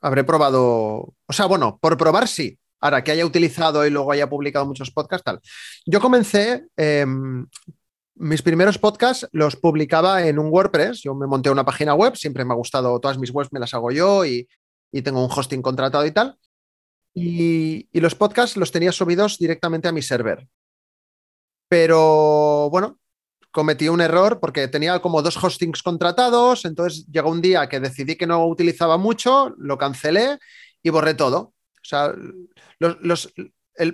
habré 0.00 0.24
probado, 0.24 1.14
o 1.26 1.32
sea, 1.32 1.46
bueno, 1.46 1.78
por 1.80 1.96
probar 1.96 2.28
sí. 2.28 2.58
Ahora, 2.80 3.02
que 3.02 3.12
haya 3.12 3.24
utilizado 3.24 3.86
y 3.86 3.90
luego 3.90 4.12
haya 4.12 4.28
publicado 4.28 4.66
muchos 4.66 4.90
podcasts, 4.90 5.24
tal. 5.24 5.40
Yo 5.86 6.00
comencé, 6.00 6.66
em, 6.76 7.46
mis 8.16 8.42
primeros 8.42 8.76
podcasts 8.78 9.26
los 9.32 9.56
publicaba 9.56 10.26
en 10.26 10.38
un 10.38 10.48
WordPress. 10.52 11.00
Yo 11.02 11.14
me 11.14 11.26
monté 11.26 11.48
una 11.50 11.64
página 11.64 11.94
web, 11.94 12.14
siempre 12.16 12.44
me 12.44 12.52
ha 12.52 12.56
gustado, 12.56 13.00
todas 13.00 13.16
mis 13.18 13.30
webs 13.30 13.52
me 13.52 13.60
las 13.60 13.72
hago 13.72 13.90
yo 13.90 14.26
y, 14.26 14.46
tengo 15.02 15.24
un 15.24 15.30
hosting 15.34 15.62
contratado 15.62 16.06
y 16.06 16.12
tal. 16.12 16.38
Y, 17.14 17.88
y, 17.90 18.00
los 18.00 18.14
podcasts 18.14 18.56
los 18.56 18.70
tenía 18.70 18.92
subidos 18.92 19.38
directamente 19.38 19.88
a 19.88 19.92
mi 19.92 20.02
server. 20.02 20.46
Pero 21.68 22.68
bueno, 22.70 22.98
cometí 23.54 23.88
un 23.88 24.00
error 24.00 24.40
porque 24.40 24.66
tenía 24.66 24.98
como 24.98 25.22
dos 25.22 25.42
hostings 25.42 25.80
contratados, 25.80 26.64
entonces 26.64 27.06
llegó 27.06 27.30
un 27.30 27.40
día 27.40 27.68
que 27.68 27.78
decidí 27.78 28.16
que 28.16 28.26
no 28.26 28.44
utilizaba 28.46 28.98
mucho, 28.98 29.54
lo 29.58 29.78
cancelé 29.78 30.40
y 30.82 30.90
borré 30.90 31.14
todo. 31.14 31.38
O 31.38 31.86
sea, 31.86 32.12
los, 32.80 33.32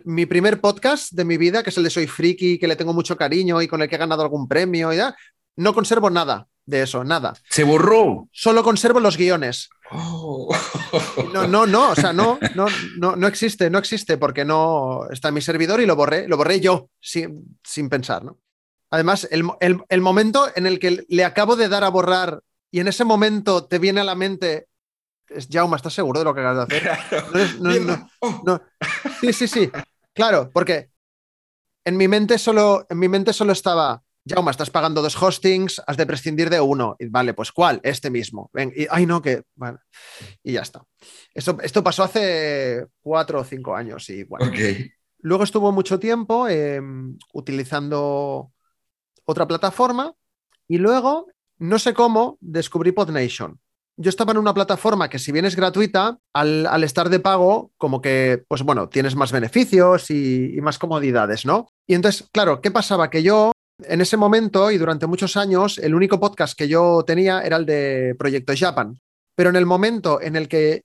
mi 0.04 0.24
primer 0.24 0.62
podcast 0.62 1.12
de 1.12 1.26
mi 1.26 1.36
vida, 1.36 1.62
que 1.62 1.68
es 1.68 1.76
el 1.76 1.84
de 1.84 1.90
Soy 1.90 2.06
Friki, 2.06 2.58
que 2.58 2.66
le 2.66 2.74
tengo 2.74 2.94
mucho 2.94 3.18
cariño 3.18 3.60
y 3.60 3.68
con 3.68 3.82
el 3.82 3.88
que 3.90 3.96
he 3.96 3.98
ganado 3.98 4.22
algún 4.22 4.48
premio 4.48 4.94
y 4.94 4.96
ya, 4.96 5.14
no 5.56 5.74
conservo 5.74 6.08
nada 6.08 6.48
de 6.64 6.82
eso, 6.82 7.04
nada. 7.04 7.34
Se 7.50 7.62
borró. 7.62 8.28
Solo 8.32 8.62
conservo 8.62 8.98
los 8.98 9.18
guiones. 9.18 9.68
Oh. 9.90 10.56
No, 11.34 11.46
no, 11.46 11.66
no, 11.66 11.90
o 11.90 11.94
sea, 11.94 12.14
no, 12.14 12.38
no, 12.54 12.66
no, 12.96 13.14
no 13.14 13.26
existe, 13.26 13.68
no 13.68 13.78
existe 13.78 14.16
porque 14.16 14.46
no 14.46 15.02
está 15.10 15.28
en 15.28 15.34
mi 15.34 15.42
servidor 15.42 15.82
y 15.82 15.86
lo 15.86 15.96
borré, 15.96 16.26
lo 16.28 16.38
borré 16.38 16.60
yo 16.60 16.88
sin, 16.98 17.58
sin 17.62 17.90
pensar, 17.90 18.24
¿no? 18.24 18.38
Además, 18.90 19.28
el, 19.30 20.02
momento 20.02 20.48
en 20.56 20.66
el 20.66 20.78
que 20.78 21.04
le 21.08 21.24
acabo 21.24 21.54
de 21.56 21.68
dar 21.68 21.84
a 21.84 21.88
borrar 21.88 22.42
y 22.72 22.80
en 22.80 22.88
ese 22.88 23.04
momento 23.04 23.66
te 23.66 23.78
viene 23.78 24.00
a 24.00 24.04
la 24.04 24.16
mente, 24.16 24.66
es 25.28 25.48
Jauma, 25.50 25.76
¿estás 25.76 25.94
seguro 25.94 26.18
de 26.18 26.24
lo 26.24 26.34
que 26.34 26.40
acabas 26.40 26.68
de 26.68 26.76
hacer? 26.76 27.60
No, 28.44 28.62
Sí, 29.20 29.32
sí, 29.32 29.46
sí. 29.46 29.70
Claro, 30.12 30.50
porque 30.52 30.90
en 31.84 31.96
mi 31.96 32.08
mente 32.08 32.36
solo, 32.36 32.84
en 32.90 32.98
mi 32.98 33.08
mente 33.08 33.32
solo 33.32 33.52
estaba, 33.52 34.02
Jauma, 34.26 34.50
estás 34.50 34.70
pagando 34.70 35.02
dos 35.02 35.20
hostings, 35.20 35.80
has 35.86 35.96
de 35.96 36.06
prescindir 36.06 36.50
de 36.50 36.60
uno. 36.60 36.96
Y, 36.98 37.06
vale, 37.06 37.32
pues 37.32 37.52
¿cuál? 37.52 37.80
Este 37.84 38.10
mismo. 38.10 38.50
Ven, 38.52 38.72
y, 38.74 38.86
ay, 38.90 39.06
no, 39.06 39.22
que. 39.22 39.44
Bueno, 39.54 39.78
y 40.42 40.52
ya 40.52 40.62
está. 40.62 40.84
Esto, 41.32 41.58
esto 41.62 41.82
pasó 41.84 42.02
hace 42.02 42.86
cuatro 43.00 43.40
o 43.40 43.44
cinco 43.44 43.74
años. 43.74 44.08
Y 44.10 44.24
bueno. 44.24 44.52
Luego 45.22 45.44
estuvo 45.44 45.70
mucho 45.70 45.98
tiempo 45.98 46.48
em, 46.48 47.18
utilizando 47.34 48.52
otra 49.30 49.46
plataforma 49.46 50.14
y 50.68 50.78
luego, 50.78 51.26
no 51.58 51.78
sé 51.78 51.94
cómo, 51.94 52.38
descubrí 52.40 52.92
PodNation. 52.92 53.58
Yo 53.96 54.08
estaba 54.08 54.32
en 54.32 54.38
una 54.38 54.54
plataforma 54.54 55.10
que 55.10 55.18
si 55.18 55.30
bien 55.30 55.44
es 55.44 55.56
gratuita, 55.56 56.18
al, 56.32 56.84
estar 56.84 57.10
de 57.10 57.20
pago, 57.20 57.72
como 57.76 58.00
que, 58.00 58.44
pues 58.48 58.62
bueno, 58.62 58.88
tienes 58.88 59.14
más 59.14 59.32
beneficios 59.32 60.10
y, 60.10 60.58
más 60.62 60.78
comodidades, 60.78 61.44
¿no? 61.44 61.68
Y 61.86 61.94
entonces, 61.94 62.28
claro, 62.32 62.60
¿qué 62.60 62.70
pasaba? 62.70 63.10
Que 63.10 63.22
yo 63.22 63.52
en 63.82 64.00
ese 64.00 64.16
momento 64.16 64.70
y 64.70 64.78
durante 64.78 65.06
muchos 65.06 65.36
años, 65.36 65.78
el 65.78 65.94
único 65.94 66.20
podcast 66.20 66.56
que 66.56 66.68
yo 66.68 67.02
tenía 67.06 67.40
era 67.42 67.56
el 67.56 67.66
de 67.66 68.14
Proyecto 68.18 68.52
Japan. 68.56 68.98
Pero 69.34 69.50
en 69.50 69.56
el 69.56 69.66
momento 69.66 70.20
en 70.20 70.36
el 70.36 70.48
que 70.48 70.82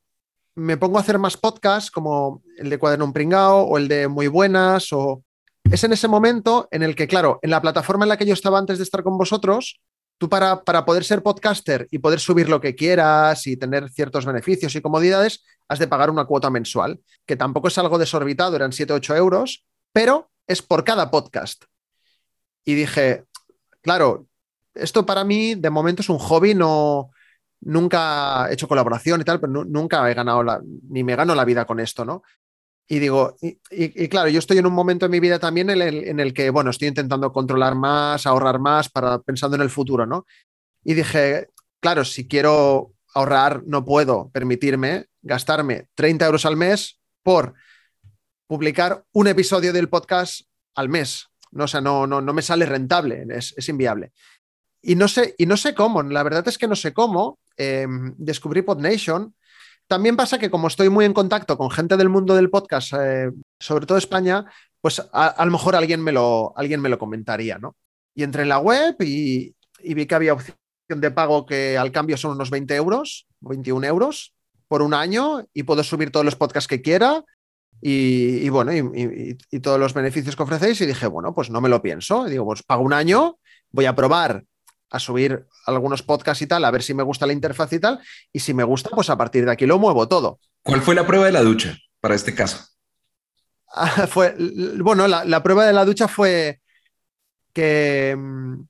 me 0.56 0.78
pongo 0.78 0.98
a 0.98 1.02
hacer 1.02 1.20
más 1.20 1.38
podcasts, 1.38 1.92
como 1.92 2.42
el 2.58 2.70
de 2.70 2.80
Cuaderno 2.80 3.12
Pringao 3.12 3.64
o 3.64 3.78
el 3.78 3.88
de 3.88 4.08
Muy 4.08 4.28
Buenas 4.28 4.92
o 4.94 5.24
es 5.72 5.84
en 5.84 5.94
ese 5.94 6.08
momento 6.08 6.68
en 6.72 6.84
el 6.84 6.96
que, 6.96 7.08
claro, 7.08 7.40
en 7.42 7.50
la 7.50 7.62
plataforma 7.62 8.06
en 8.06 8.10
la 8.10 8.18
que 8.18 8.26
yo 8.26 8.34
estaba 8.34 8.60
antes 8.60 8.78
de 8.78 8.84
estar 8.84 9.04
con 9.04 9.18
vosotros, 9.18 9.80
tú 10.18 10.30
para, 10.30 10.64
para 10.64 10.86
poder 10.86 11.04
ser 11.04 11.24
podcaster 11.24 11.88
y 11.92 12.00
poder 12.00 12.20
subir 12.20 12.50
lo 12.50 12.62
que 12.62 12.76
quieras 12.76 13.48
y 13.48 13.58
tener 13.58 13.90
ciertos 13.90 14.26
beneficios 14.26 14.76
y 14.76 14.82
comodidades, 14.82 15.44
has 15.68 15.80
de 15.80 15.88
pagar 15.88 16.10
una 16.10 16.26
cuota 16.26 16.50
mensual, 16.50 17.00
que 17.26 17.36
tampoco 17.36 17.68
es 17.68 17.78
algo 17.78 17.98
desorbitado, 17.98 18.56
eran 18.56 18.72
7 18.72 18.94
o 18.94 18.96
8 18.98 19.16
euros, 19.16 19.66
pero 19.92 20.30
es 20.48 20.62
por 20.62 20.84
cada 20.84 21.10
podcast. 21.10 21.66
Y 22.64 22.76
dije, 22.76 23.26
claro, 23.82 24.28
esto 24.74 25.06
para 25.06 25.24
mí 25.24 25.56
de 25.56 25.70
momento 25.70 26.02
es 26.02 26.10
un 26.10 26.20
hobby, 26.20 26.54
no, 26.54 27.12
nunca 27.62 28.50
he 28.50 28.54
hecho 28.54 28.68
colaboración 28.68 29.22
y 29.22 29.24
tal, 29.24 29.40
pero 29.40 29.66
nunca 29.66 30.10
he 30.10 30.14
ganado 30.14 30.44
la, 30.44 30.62
ni 30.90 31.04
me 31.04 31.16
gano 31.16 31.36
la 31.36 31.46
vida 31.46 31.66
con 31.66 31.80
esto, 31.80 32.06
¿no? 32.06 32.24
Y 32.88 33.00
digo, 33.00 33.36
y, 33.42 34.08
claro, 34.10 34.30
yo 34.30 34.38
estoy 34.38 34.60
en 34.60 34.68
un 34.68 34.74
momento 34.74 35.06
en 35.06 35.12
mi 35.12 35.20
vida 35.20 35.40
también 35.40 35.70
en 35.72 36.20
el, 36.20 36.34
que, 36.34 36.52
bueno, 36.52 36.70
estoy 36.70 36.88
intentando 36.88 37.32
controlar 37.34 37.74
más, 37.74 38.28
ahorrar 38.28 38.60
más, 38.60 38.90
para, 38.90 39.20
pensando 39.20 39.56
en 39.56 39.64
el 39.64 39.72
futuro, 39.72 40.06
¿no? 40.06 40.28
Y 40.84 40.94
dije, 40.94 41.50
claro, 41.80 42.06
si 42.06 42.28
quiero 42.28 42.94
ahorrar, 43.16 43.64
no 43.66 43.86
puedo 43.86 44.30
permitirme 44.30 45.08
gastarme 45.24 45.88
30 45.96 46.26
euros 46.26 46.46
al 46.46 46.58
mes 46.58 47.00
por 47.24 47.56
publicar 48.48 49.04
un 49.14 49.28
episodio 49.28 49.74
del 49.74 49.90
podcast 49.90 50.42
al 50.76 50.90
mes. 50.90 51.28
No, 51.52 51.64
o 51.66 51.68
sea, 51.68 51.82
no, 51.82 52.06
no, 52.06 52.22
no 52.22 52.34
me 52.34 52.42
sale 52.42 52.66
rentable, 52.66 53.26
es, 53.30 53.54
es, 53.58 53.70
inviable. 53.70 54.12
Y 54.82 54.96
no, 54.96 55.08
sé, 55.08 55.34
y 55.38 55.46
no 55.46 55.58
sé 55.58 55.74
cómo, 55.74 56.04
la 56.04 56.22
verdad 56.22 56.48
es 56.48 56.58
que 56.58 56.68
no 56.68 56.76
sé 56.76 56.94
cómo. 56.94 57.40
Em, 57.58 58.14
descubrí 58.18 58.62
PodNation 58.62 59.34
también 59.88 60.16
pasa 60.16 60.40
que 60.40 60.50
como 60.50 60.68
estoy 60.68 60.90
muy 60.90 61.06
en 61.06 61.14
contacto 61.14 61.58
con 61.58 61.72
gente 61.72 61.98
del 61.98 62.10
mundo 62.10 62.36
del 62.36 62.50
podcast, 62.50 62.94
eh, 63.00 63.32
sobre 63.60 63.86
todo 63.86 63.98
España, 63.98 64.46
pues 64.82 65.02
a, 65.12 65.46
lo 65.46 65.52
mejor 65.52 65.76
alguien 65.76 66.02
me 66.04 66.12
lo, 66.12 66.54
alguien 66.58 66.82
me 66.82 66.90
lo 66.90 66.98
comentaría, 66.98 67.58
¿no? 67.58 67.76
Y 68.16 68.24
entré 68.24 68.44
en 68.44 68.50
la 68.50 68.60
web 68.60 68.96
y, 69.00 69.56
vi 69.84 70.06
que 70.06 70.16
había 70.16 70.34
opción 70.34 70.58
de 70.88 71.12
pago 71.12 71.46
que 71.46 71.78
al 71.78 71.92
cambio 71.92 72.18
son 72.18 72.32
unos 72.32 72.50
20 72.50 72.76
euros, 72.76 73.28
21 73.42 73.86
euros 73.88 74.34
por 74.68 74.82
un 74.82 74.94
año 74.94 75.46
y 75.54 75.64
puedo 75.64 75.84
subir 75.84 76.12
todos 76.12 76.26
los 76.26 76.36
podcasts 76.36 76.68
que 76.68 76.82
quiera 76.82 77.24
y, 77.82 78.48
bueno, 78.50 78.74
y, 78.74 79.38
y, 79.52 79.60
todos 79.60 79.80
los 79.80 79.94
beneficios 79.94 80.36
que 80.36 80.44
ofrecéis 80.44 80.82
y 80.82 80.86
dije, 80.86 81.08
bueno, 81.08 81.36
pues 81.36 81.52
no 81.52 81.62
me 81.62 81.70
lo 81.70 81.82
pienso. 81.82 82.28
Y 82.28 82.32
digo, 82.32 82.46
pues 82.46 82.64
pago 82.64 82.84
un 82.84 82.94
año, 82.94 83.38
voy 83.72 83.86
a 83.86 83.96
probar 83.96 84.44
a 84.96 85.00
subir 85.00 85.46
algunos 85.66 86.02
podcasts 86.04 86.42
y 86.42 86.48
tal, 86.48 86.64
a 86.66 86.72
ver 86.72 86.84
si 86.84 86.94
me 86.94 87.04
gusta 87.04 87.26
la 87.26 87.34
interfaz 87.34 87.74
y 87.74 87.80
tal, 87.80 88.00
y 88.32 88.40
si 88.40 88.54
me 88.54 88.64
gusta, 88.64 88.90
pues 88.90 89.10
a 89.10 89.18
partir 89.18 89.46
de 89.46 89.52
aquí 89.52 89.66
lo 89.66 89.80
muevo 89.80 90.08
todo. 90.08 90.40
¿Cuál 90.64 90.82
fue 90.82 90.96
la 90.96 91.06
prueba 91.06 91.26
de 91.26 91.32
la 91.32 91.44
ducha 91.44 91.78
para 92.00 92.16
este 92.16 92.34
caso? 92.34 92.66
Ah, 93.74 94.08
fue, 94.10 94.36
bueno, 94.80 95.08
la, 95.08 95.44
prueba 95.44 95.66
de 95.66 95.74
la 95.74 95.86
ducha 95.86 96.08
fue 96.08 96.60
que, 97.54 98.16
mm, 98.18 98.62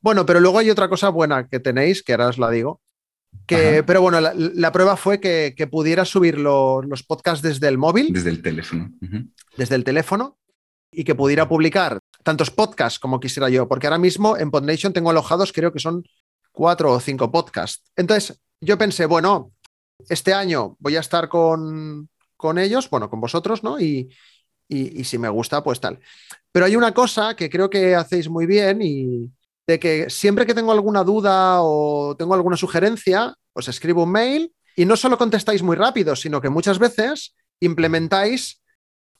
bueno, 0.00 0.26
pero 0.26 0.40
luego 0.40 0.58
hay 0.58 0.70
otra 0.70 0.88
cosa 0.88 1.08
buena 1.08 1.46
que 1.48 1.60
tenéis, 1.60 2.02
que 2.02 2.12
ahora 2.12 2.28
os 2.28 2.38
la 2.38 2.50
digo, 2.50 2.80
que, 3.46 3.84
pero 3.86 4.02
bueno, 4.02 4.20
la, 4.20 4.72
prueba 4.72 4.96
fue 4.96 5.20
que, 5.20 5.68
pudiera 5.70 6.04
subir 6.04 6.36
los 6.38 7.02
podcasts 7.04 7.42
desde 7.42 7.68
el 7.68 7.78
móvil. 7.78 8.12
Desde 8.12 8.30
el 8.30 8.42
teléfono. 8.42 8.92
Desde 9.56 9.76
el 9.76 9.84
teléfono 9.84 10.36
y 10.90 11.04
que 11.04 11.14
pudiera 11.14 11.48
publicar 11.48 12.00
tantos 12.22 12.50
podcasts 12.50 12.98
como 12.98 13.20
quisiera 13.20 13.48
yo, 13.48 13.68
porque 13.68 13.86
ahora 13.86 13.98
mismo 13.98 14.36
en 14.36 14.50
PodNation 14.50 14.92
tengo 14.92 15.10
alojados, 15.10 15.52
creo 15.52 15.72
que 15.72 15.80
son 15.80 16.04
cuatro 16.52 16.92
o 16.92 17.00
cinco 17.00 17.30
podcasts. 17.30 17.82
Entonces, 17.96 18.40
yo 18.60 18.76
pensé, 18.76 19.06
bueno, 19.06 19.52
este 20.08 20.34
año 20.34 20.76
voy 20.78 20.96
a 20.96 21.00
estar 21.00 21.28
con, 21.28 22.08
con 22.36 22.58
ellos, 22.58 22.88
bueno, 22.90 23.08
con 23.08 23.20
vosotros, 23.20 23.62
¿no? 23.62 23.80
Y, 23.80 24.10
y, 24.68 25.04
si 25.04 25.18
me 25.18 25.28
gusta, 25.28 25.62
pues 25.64 25.80
tal. 25.80 25.98
Pero 26.52 26.66
hay 26.66 26.76
una 26.76 26.94
cosa 26.94 27.34
que 27.34 27.50
creo 27.50 27.68
que 27.68 27.94
hacéis 27.94 28.28
muy 28.28 28.46
bien 28.46 28.80
y 28.82 29.30
de 29.66 29.78
que 29.78 30.10
siempre 30.10 30.46
que 30.46 30.54
tengo 30.54 30.72
alguna 30.72 31.02
duda 31.02 31.62
o 31.62 32.14
tengo 32.16 32.34
alguna 32.34 32.56
sugerencia, 32.56 33.34
os 33.52 33.68
escribo 33.68 34.04
un 34.04 34.12
mail 34.12 34.52
y 34.76 34.84
no 34.84 34.96
solo 34.96 35.18
contestáis 35.18 35.62
muy 35.62 35.76
rápido, 35.76 36.14
sino 36.14 36.40
que 36.40 36.48
muchas 36.48 36.78
veces 36.78 37.34
implementáis 37.60 38.59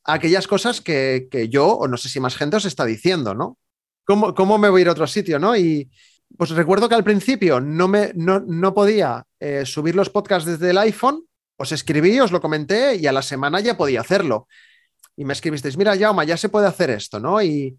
aquellas 0.05 0.47
cosas 0.47 0.81
que, 0.81 1.29
yo, 1.51 1.69
o 1.69 1.89
no 1.89 1.97
sé 1.97 2.09
si 2.09 2.21
más 2.21 2.37
gente 2.37 2.57
os 2.57 2.65
está 2.65 2.85
diciendo, 2.85 3.35
¿no? 3.35 3.59
¿Cómo, 4.05 4.35
¿Cómo, 4.35 4.59
me 4.59 4.69
voy 4.69 4.81
a 4.81 4.83
ir 4.83 4.89
a 4.89 4.93
otro 4.93 5.07
sitio, 5.07 5.39
no? 5.39 5.57
Y 5.57 5.91
pues 6.37 6.51
recuerdo 6.51 6.89
que 6.89 6.95
al 6.95 7.05
principio 7.05 7.61
no, 7.61 7.89
me, 7.89 8.13
no, 8.15 8.75
podía 8.75 9.25
eh, 9.39 9.65
subir 9.65 9.95
los 9.95 10.11
podcasts 10.11 10.49
desde 10.49 10.71
el 10.71 10.79
iPhone, 10.79 11.25
os 11.57 11.73
escribí, 11.73 12.19
os 12.21 12.33
lo 12.33 12.41
comenté 12.41 12.97
y 12.97 13.07
a 13.07 13.13
la 13.13 13.23
semana 13.23 13.61
ya 13.61 13.77
podía 13.77 14.01
hacerlo. 14.01 14.49
Y 15.17 15.25
me 15.25 15.33
escribisteis, 15.33 15.77
mira, 15.77 15.97
Jauma, 15.99 16.25
ya 16.25 16.37
se 16.37 16.49
puede 16.49 16.67
hacer 16.67 16.91
esto, 16.91 17.21
¿no? 17.21 17.43
Y, 17.43 17.77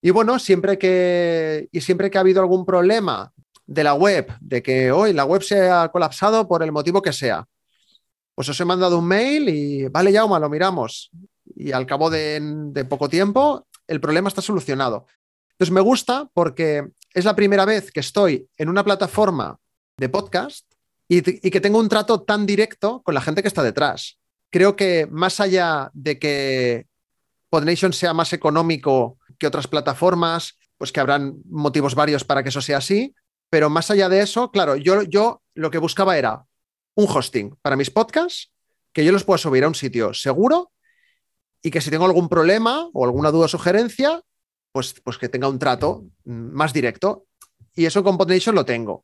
y 0.00 0.10
bueno, 0.10 0.38
siempre 0.38 0.78
que, 0.78 1.68
y 1.72 1.80
siempre 1.80 2.10
que 2.10 2.18
ha 2.18 2.20
habido 2.20 2.40
algún 2.40 2.64
problema 2.64 3.32
de 3.66 3.84
la 3.84 3.94
web, 3.94 4.32
de 4.40 4.62
que 4.62 4.92
hoy 4.92 5.12
la 5.12 5.24
web 5.24 5.42
se 5.42 5.68
ha 5.68 5.88
colapsado 5.88 6.46
por 6.46 6.62
el 6.62 6.70
motivo 6.70 7.02
que 7.02 7.12
sea, 7.12 7.44
pues 8.34 8.48
os 8.48 8.60
he 8.60 8.64
mandado 8.64 8.98
un 8.98 9.06
mail 9.06 9.48
y 9.48 9.88
vale, 9.88 10.12
Jauma, 10.12 10.38
lo 10.38 10.50
miramos 10.50 11.10
y 11.56 11.72
al 11.72 11.86
cabo 11.86 12.10
de, 12.10 12.86
poco 12.88 13.08
tiempo 13.08 13.66
el 13.86 14.00
problema 14.00 14.28
está 14.28 14.42
solucionado. 14.42 15.06
Entonces 15.52 15.72
me 15.72 15.80
gusta 15.80 16.28
porque 16.32 16.88
es 17.12 17.24
la 17.24 17.36
primera 17.36 17.64
vez 17.64 17.92
que 17.92 18.00
estoy 18.00 18.48
en 18.56 18.68
una 18.68 18.84
plataforma 18.84 19.58
de 19.96 20.08
podcast 20.08 20.66
y, 21.08 21.22
que 21.22 21.60
tengo 21.60 21.78
un 21.78 21.88
trato 21.88 22.22
tan 22.22 22.46
directo 22.46 23.02
con 23.02 23.14
la 23.14 23.20
gente 23.20 23.42
que 23.42 23.48
está 23.48 23.62
detrás. 23.62 24.18
Creo 24.50 24.74
que 24.74 25.06
más 25.10 25.40
allá 25.40 25.90
de 25.92 26.18
que 26.18 26.86
Podnation 27.50 27.92
sea 27.92 28.14
más 28.14 28.32
económico 28.32 29.18
que 29.38 29.46
otras 29.46 29.68
plataformas, 29.68 30.58
pues 30.78 30.90
que 30.90 31.00
habrán 31.00 31.36
motivos 31.48 31.94
varios 31.94 32.24
para 32.24 32.42
que 32.42 32.48
eso 32.48 32.60
sea 32.60 32.78
así, 32.78 33.14
pero 33.50 33.70
más 33.70 33.90
allá 33.90 34.08
de 34.08 34.20
eso, 34.20 34.50
claro, 34.50 34.76
yo, 34.76 35.02
yo 35.02 35.42
lo 35.54 35.70
que 35.70 35.78
buscaba 35.78 36.18
era 36.18 36.46
un 36.96 37.06
hosting 37.08 37.56
para 37.62 37.76
mis 37.76 37.90
podcasts, 37.90 38.50
que 38.92 39.04
yo 39.04 39.12
los 39.12 39.24
pueda 39.24 39.38
subir 39.38 39.64
a 39.64 39.68
un 39.68 39.74
sitio 39.74 40.14
seguro 40.14 40.72
y 41.64 41.70
que 41.70 41.80
si 41.80 41.90
tengo 41.90 42.04
algún 42.04 42.28
problema 42.28 42.90
o 42.92 43.06
alguna 43.06 43.30
duda 43.30 43.46
o 43.46 43.48
sugerencia, 43.48 44.20
pues, 44.70 45.00
pues 45.02 45.16
que 45.16 45.30
tenga 45.30 45.48
un 45.48 45.58
trato 45.58 46.04
más 46.26 46.74
directo. 46.74 47.24
Y 47.74 47.86
eso 47.86 48.04
con 48.04 48.18
Podnation 48.18 48.54
lo 48.54 48.66
tengo. 48.66 49.02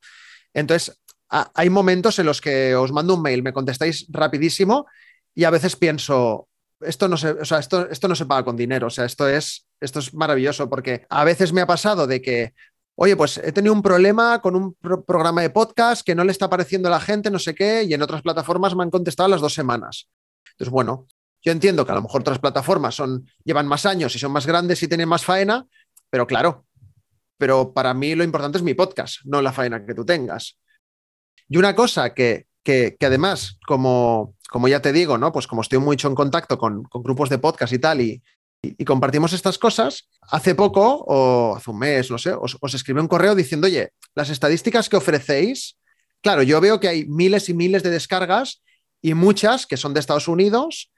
Entonces, 0.53 1.01
hay 1.31 1.71
momentos 1.71 2.19
en 2.19 2.27
los 2.27 2.43
que 2.43 2.75
os 2.75 2.93
mando 2.93 3.15
un 3.15 3.23
mail, 3.23 3.43
me 3.43 3.55
contestáis 3.55 4.07
rapidísimo 4.11 4.87
y 5.35 5.45
a 5.45 5.51
veces 5.51 5.75
pienso, 5.75 6.49
esto 6.81 7.09
no 7.09 7.17
se, 7.17 7.31
o 7.31 7.45
sea, 7.47 7.61
esto, 7.61 7.89
esto 7.89 8.09
no 8.09 8.15
se 8.15 8.27
paga 8.27 8.45
con 8.45 8.57
dinero, 8.57 8.89
o 8.89 8.91
sea, 8.91 9.07
esto 9.07 9.27
es, 9.27 9.67
esto 9.81 10.01
es 10.01 10.13
maravilloso 10.13 10.69
porque 10.69 11.07
a 11.09 11.25
veces 11.25 11.55
me 11.55 11.63
ha 11.63 11.67
pasado 11.67 12.07
de 12.07 12.21
que, 12.21 12.53
oye, 12.97 13.17
pues 13.17 13.39
he 13.39 13.53
tenido 13.53 13.73
un 13.73 13.83
problema 13.83 14.43
con 14.43 14.55
un 14.55 14.75
programa 14.75 15.41
de 15.41 15.51
podcast 15.51 16.05
que 16.05 16.15
no 16.15 16.25
le 16.25 16.33
está 16.33 16.45
apareciendo 16.47 16.89
a 16.89 16.93
la 16.93 17.01
gente, 17.01 17.31
no 17.31 17.39
sé 17.39 17.55
qué, 17.55 17.85
y 17.85 17.95
en 17.95 18.03
otras 18.03 18.21
plataformas 18.21 18.77
me 18.77 18.83
han 18.83 18.91
contestado 18.91 19.31
las 19.31 19.41
dos 19.41 19.55
semanas. 19.55 20.11
Entonces, 20.53 20.71
bueno, 20.71 21.07
yo 21.43 21.53
entiendo 21.53 21.85
que 21.85 21.93
a 21.93 21.95
lo 21.95 22.03
mejor 22.03 22.21
otras 22.21 22.39
plataformas 22.39 22.95
son, 22.95 23.27
llevan 23.45 23.67
más 23.67 23.87
años 23.87 24.15
y 24.15 24.19
son 24.19 24.33
más 24.33 24.47
grandes 24.47 24.83
y 24.83 24.89
tienen 24.89 25.09
más 25.09 25.25
faena, 25.25 25.67
pero 26.11 26.27
claro, 26.27 26.67
pero 27.39 27.73
para 27.73 27.95
mí 27.95 28.15
lo 28.15 28.25
importante 28.25 28.59
es 28.59 28.65
mi 28.65 28.75
podcast, 28.75 29.21
no 29.25 29.41
la 29.41 29.53
faena 29.53 29.85
que 29.85 29.95
tú 29.95 30.05
tengas. 30.05 30.59
Y 31.49 31.57
una 31.57 31.75
cosa 31.75 32.13
que, 32.13 32.47
que, 32.63 32.97
además, 33.01 33.59
como, 33.67 34.37
como 34.51 34.69
ya 34.69 34.83
te 34.83 34.93
digo, 34.93 35.19
¿no? 35.19 35.33
Pues 35.33 35.47
como 35.47 35.63
estoy 35.63 35.79
mucho 35.79 36.09
en 36.09 36.15
contacto 36.15 36.59
con, 36.59 36.83
grupos 36.93 37.31
de 37.31 37.39
podcast 37.39 37.73
y 37.73 37.79
tal, 37.79 38.01
y, 38.03 38.23
y, 38.63 38.85
compartimos 38.85 39.33
estas 39.33 39.59
cosas, 39.59 40.09
hace 40.29 40.55
poco, 40.55 41.05
o 41.07 41.57
hace 41.57 41.71
un 41.71 41.79
mes, 41.79 42.11
no 42.11 42.19
sé, 42.19 42.33
os, 42.33 42.59
os 42.61 42.75
escribí 42.75 43.01
un 43.01 43.09
correo 43.09 43.35
diciendo, 43.35 43.67
oye, 43.67 43.93
las 44.15 44.29
estadísticas 44.29 44.89
que 44.89 44.97
ofrecéis, 44.97 45.79
claro, 46.21 46.43
yo 46.43 46.61
veo 46.61 46.79
que 46.79 46.89
hay 46.89 47.07
miles 47.07 47.49
y 47.49 47.55
miles 47.55 47.83
de 47.83 47.91
descargas 47.91 48.63
y 49.01 49.15
muchas 49.15 49.67
que 49.67 49.79
son 49.79 49.95
de 49.95 50.01
Estados 50.01 50.29
Unidos, 50.29 50.93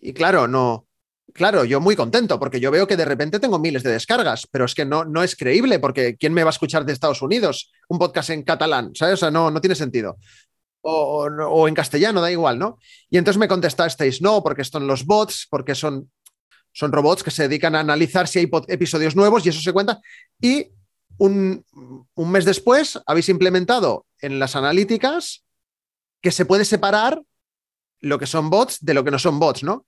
y 0.00 0.12
claro, 0.12 0.48
no, 0.48 0.86
claro, 1.32 1.64
yo 1.64 1.80
muy 1.80 1.96
contento 1.96 2.38
porque 2.38 2.60
yo 2.60 2.70
veo 2.70 2.86
que 2.86 2.96
de 2.96 3.04
repente 3.04 3.40
tengo 3.40 3.58
miles 3.58 3.82
de 3.82 3.92
descargas, 3.92 4.46
pero 4.50 4.64
es 4.64 4.74
que 4.74 4.84
no, 4.84 5.04
no 5.04 5.22
es 5.22 5.36
creíble 5.36 5.78
porque 5.78 6.16
¿quién 6.16 6.32
me 6.32 6.44
va 6.44 6.50
a 6.50 6.56
escuchar 6.56 6.84
de 6.84 6.92
Estados 6.92 7.22
Unidos? 7.22 7.72
Un 7.88 7.98
podcast 7.98 8.30
en 8.30 8.42
catalán, 8.42 8.92
¿sabes? 8.94 9.14
O 9.14 9.16
sea, 9.18 9.30
no, 9.30 9.50
no 9.50 9.60
tiene 9.60 9.74
sentido 9.74 10.16
o, 10.88 11.68
en 11.68 11.74
castellano, 11.74 12.20
da 12.20 12.30
igual, 12.30 12.58
¿no? 12.58 12.78
Y 13.10 13.18
entonces 13.18 13.38
me 13.38 13.48
contestasteis, 13.48 14.22
no, 14.22 14.42
porque 14.42 14.64
son 14.64 14.86
los 14.86 15.04
bots, 15.04 15.46
porque 15.50 15.74
son, 15.74 16.10
son 16.72 16.92
robots 16.92 17.22
que 17.22 17.30
se 17.30 17.42
dedican 17.42 17.74
a 17.74 17.80
analizar 17.80 18.28
si 18.28 18.40
hay 18.40 18.50
episodios 18.68 19.16
nuevos 19.16 19.44
y 19.44 19.48
eso 19.48 19.60
se 19.60 19.72
cuenta. 19.72 20.00
Y 20.40 20.68
un, 21.18 21.64
un 22.14 22.30
mes 22.30 22.44
después 22.44 23.00
habéis 23.06 23.28
implementado 23.28 24.06
en 24.20 24.38
las 24.38 24.54
analíticas 24.54 25.44
que 26.20 26.30
se 26.30 26.44
puede 26.44 26.64
separar 26.64 27.20
lo 28.00 28.18
que 28.18 28.26
son 28.26 28.50
bots 28.50 28.84
de 28.84 28.94
lo 28.94 29.04
que 29.04 29.10
no 29.10 29.18
son 29.18 29.38
bots, 29.38 29.62
¿no? 29.62 29.86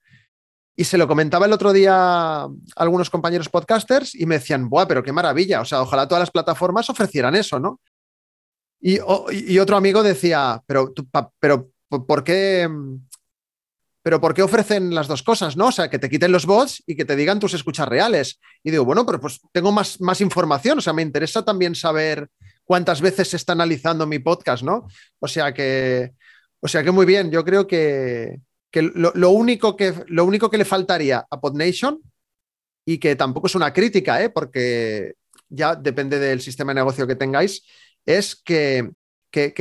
Y 0.77 0.85
se 0.85 0.97
lo 0.97 1.09
comentaba 1.09 1.47
el 1.47 1.53
otro 1.53 1.73
día 1.73 1.95
a 2.43 2.49
algunos 2.77 3.11
compañeros 3.11 3.49
podcasters 3.49 4.15
y 4.15 4.27
me 4.27 4.37
decían, 4.37 4.69
¡buah, 4.69 4.87
pero 4.87 5.03
qué 5.03 5.12
maravilla! 5.12 5.61
O 5.61 5.65
sea, 5.65 5.83
ojalá 5.83 6.07
todas 6.07 6.23
las 6.23 6.31
plataformas 6.31 6.88
ofrecieran 6.88 7.35
eso, 7.35 7.59
¿no? 7.59 7.81
Y, 8.81 9.00
otro 9.59 9.77
amigo 9.77 10.05
decía, 10.05 10.62
pero, 10.67 10.95
pero 11.41 11.71
¿por 11.88 12.23
qué? 12.23 12.69
Pero 14.03 14.21
¿por 14.21 14.35
qué 14.35 14.43
ofrecen 14.43 14.95
las 14.95 15.09
dos 15.09 15.25
cosas, 15.25 15.57
no? 15.57 15.67
O 15.67 15.73
sea, 15.73 15.91
que 15.91 15.99
te 15.99 16.09
quiten 16.09 16.31
los 16.31 16.47
bots 16.47 16.83
y 16.87 16.95
que 16.95 17.05
te 17.05 17.17
digan 17.17 17.41
tus 17.41 17.55
escuchas 17.55 17.88
reales. 17.88 18.38
Y 18.62 18.71
digo, 18.71 18.85
bueno, 18.85 19.05
pero 19.05 19.21
pues 19.21 19.41
tengo 19.53 19.73
más, 19.73 20.00
más 20.00 20.21
información, 20.21 20.79
o 20.79 20.81
sea, 20.81 20.93
me 20.93 21.03
interesa 21.03 21.45
también 21.45 21.75
saber 21.75 22.29
cuántas 22.65 23.00
veces 23.00 23.29
se 23.29 23.37
está 23.37 23.53
analizando 23.53 24.07
mi 24.07 24.21
podcast, 24.21 24.62
¿no? 24.62 24.87
O 25.19 25.27
sea 25.27 25.53
que, 25.53 26.12
o 26.61 26.69
sea 26.69 26.83
que 26.83 26.91
muy 26.91 27.07
bien, 27.07 27.31
yo 27.31 27.45
creo 27.45 27.67
que, 27.67 28.41
lo, 28.73 29.31
único 29.31 29.77
que 29.77 29.95
lo 30.09 30.25
único 30.25 30.50
que 30.50 30.59
le 30.59 30.65
faltaría 30.65 31.27
a 31.31 31.41
PodNation, 31.41 32.00
y 32.85 32.99
que 32.99 33.17
tampoco 33.17 33.49
es 33.49 33.55
una 33.55 33.73
crítica, 33.73 34.23
¿eh? 34.23 34.31
porque 34.31 35.14
ya 35.49 35.75
depende 35.75 36.18
del 36.18 36.40
sistema 36.40 36.71
de 36.71 36.77
negocio 36.77 37.07
que 37.07 37.16
tengáis, 37.16 37.62
es 38.07 38.35
que, 38.35 38.90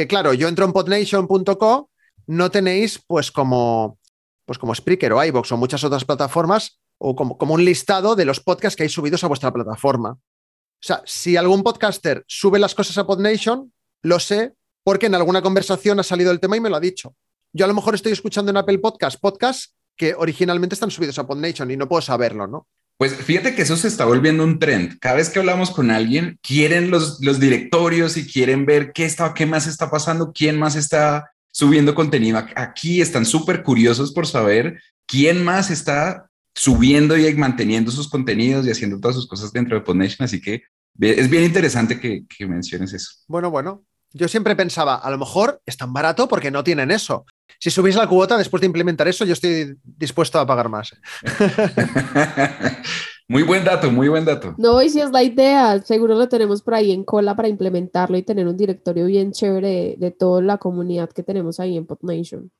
claro, 0.08 0.34
yo 0.34 0.48
entro 0.48 0.66
en 0.66 0.72
podnation.co, 0.72 1.90
no 2.28 2.52
tenéis 2.52 3.04
pues 3.06 3.32
como, 3.32 4.00
pues 4.46 4.58
como 4.58 4.74
Spreaker 4.74 5.14
o 5.14 5.24
iVoox 5.24 5.52
o 5.52 5.58
muchas 5.58 5.84
otras 5.84 6.06
plataformas 6.06 6.80
o 6.98 7.16
como, 7.16 7.38
como 7.38 7.54
un 7.54 7.66
listado 7.66 8.16
de 8.16 8.26
los 8.26 8.40
podcasts 8.40 8.76
que 8.78 8.84
hay 8.84 8.90
subidos 8.90 9.24
a 9.24 9.28
vuestra 9.28 9.52
plataforma. 9.52 10.12
O 10.12 10.86
sea, 10.86 11.02
si 11.06 11.36
algún 11.36 11.64
podcaster 11.64 12.24
sube 12.28 12.60
las 12.60 12.76
cosas 12.76 12.98
a 12.98 13.06
Podnation, 13.06 13.74
lo 14.04 14.20
sé 14.20 14.54
porque 14.88 15.08
en 15.08 15.16
alguna 15.16 15.42
conversación 15.42 16.00
ha 16.00 16.04
salido 16.04 16.32
el 16.32 16.40
tema 16.40 16.56
y 16.56 16.62
me 16.62 16.70
lo 16.70 16.78
ha 16.78 16.80
dicho. 16.80 17.14
Yo 17.52 17.66
a 17.66 17.68
lo 17.68 17.74
mejor 17.74 17.94
estoy 17.94 18.14
escuchando 18.14 18.52
en 18.52 18.56
Apple 18.56 18.78
Podcast 18.80 19.20
podcasts 19.20 19.76
que 19.98 20.14
originalmente 20.14 20.76
están 20.76 20.92
subidos 20.92 21.20
a 21.20 21.28
Podnation 21.28 21.70
y 21.70 21.76
no 21.76 21.90
puedo 21.90 22.02
saberlo, 22.02 22.48
¿no? 22.48 22.70
Pues 22.96 23.14
fíjate 23.14 23.54
que 23.54 23.64
eso 23.64 23.76
se 23.76 23.90
está 23.90 24.06
volviendo 24.06 24.46
un 24.46 24.60
trend. 24.60 24.98
Cada 25.00 25.16
vez 25.16 25.30
que 25.30 25.40
hablamos 25.40 25.72
con 25.72 25.92
alguien, 25.92 26.40
quieren 26.42 26.90
los, 26.90 27.20
los 27.20 27.38
directorios 27.38 28.16
y 28.16 28.32
quieren 28.32 28.66
ver 28.66 28.94
qué, 28.94 29.04
está, 29.04 29.34
qué 29.34 29.46
más 29.46 29.68
está 29.68 29.92
pasando, 29.92 30.32
quién 30.32 30.58
más 30.58 30.78
está 30.78 31.32
subiendo 31.52 31.94
contenido. 31.94 32.42
Aquí 32.56 33.02
están 33.02 33.26
súper 33.26 33.64
curiosos 33.64 34.14
por 34.14 34.26
saber 34.26 34.82
quién 35.06 35.44
más 35.44 35.70
está 35.70 36.30
subiendo 36.56 37.18
y 37.18 37.36
manteniendo 37.36 37.92
sus 37.92 38.10
contenidos 38.10 38.66
y 38.66 38.72
haciendo 38.72 39.02
todas 39.02 39.18
sus 39.18 39.28
cosas 39.28 39.52
dentro 39.52 39.76
de 39.76 39.84
PodNation. 39.84 40.24
Así 40.24 40.40
que 40.40 40.64
es 40.98 41.30
bien 41.30 41.44
interesante 41.44 42.00
que, 42.00 42.24
que 42.26 42.48
menciones 42.48 42.94
eso. 42.94 43.12
Bueno, 43.28 43.52
bueno, 43.52 43.84
yo 44.14 44.28
siempre 44.28 44.56
pensaba, 44.56 44.96
a 44.96 45.10
lo 45.10 45.18
mejor 45.18 45.62
es 45.66 45.78
tan 45.78 45.94
barato 45.94 46.28
porque 46.28 46.52
no 46.52 46.64
tienen 46.64 46.92
eso. 46.92 47.26
Si 47.60 47.72
subís 47.72 47.96
la 47.96 48.08
cuota 48.08 48.38
después 48.38 48.62
de 48.62 48.68
implementar 48.68 49.08
eso, 49.08 49.26
yo 49.26 49.34
estoy 49.34 49.78
dispuesto 49.84 50.40
a 50.40 50.46
pagar 50.46 50.70
más. 50.70 50.96
muy 53.28 53.44
buen 53.44 53.64
dato, 53.64 53.92
muy 53.92 54.08
buen 54.08 54.26
dato. 54.26 54.56
No, 54.58 54.82
y 54.82 54.90
si 54.90 55.02
es 55.02 55.12
la 55.12 55.24
idea, 55.24 55.82
seguro 55.82 56.16
lo 56.16 56.30
tenemos 56.30 56.62
por 56.62 56.76
ahí 56.76 56.92
en 56.92 57.04
cola 57.04 57.36
para 57.36 57.48
implementarlo 57.48 58.18
y 58.18 58.24
tener 58.24 58.48
un 58.48 58.58
directorio 58.58 59.06
bien 59.06 59.32
chévere 59.32 59.96
de, 59.98 60.12
toda 60.12 60.42
la 60.42 60.58
comunidad 60.58 61.10
que 61.10 61.24
tenemos 61.24 61.60
ahí 61.60 61.78
en 61.78 61.86
PodNation. 61.86 62.52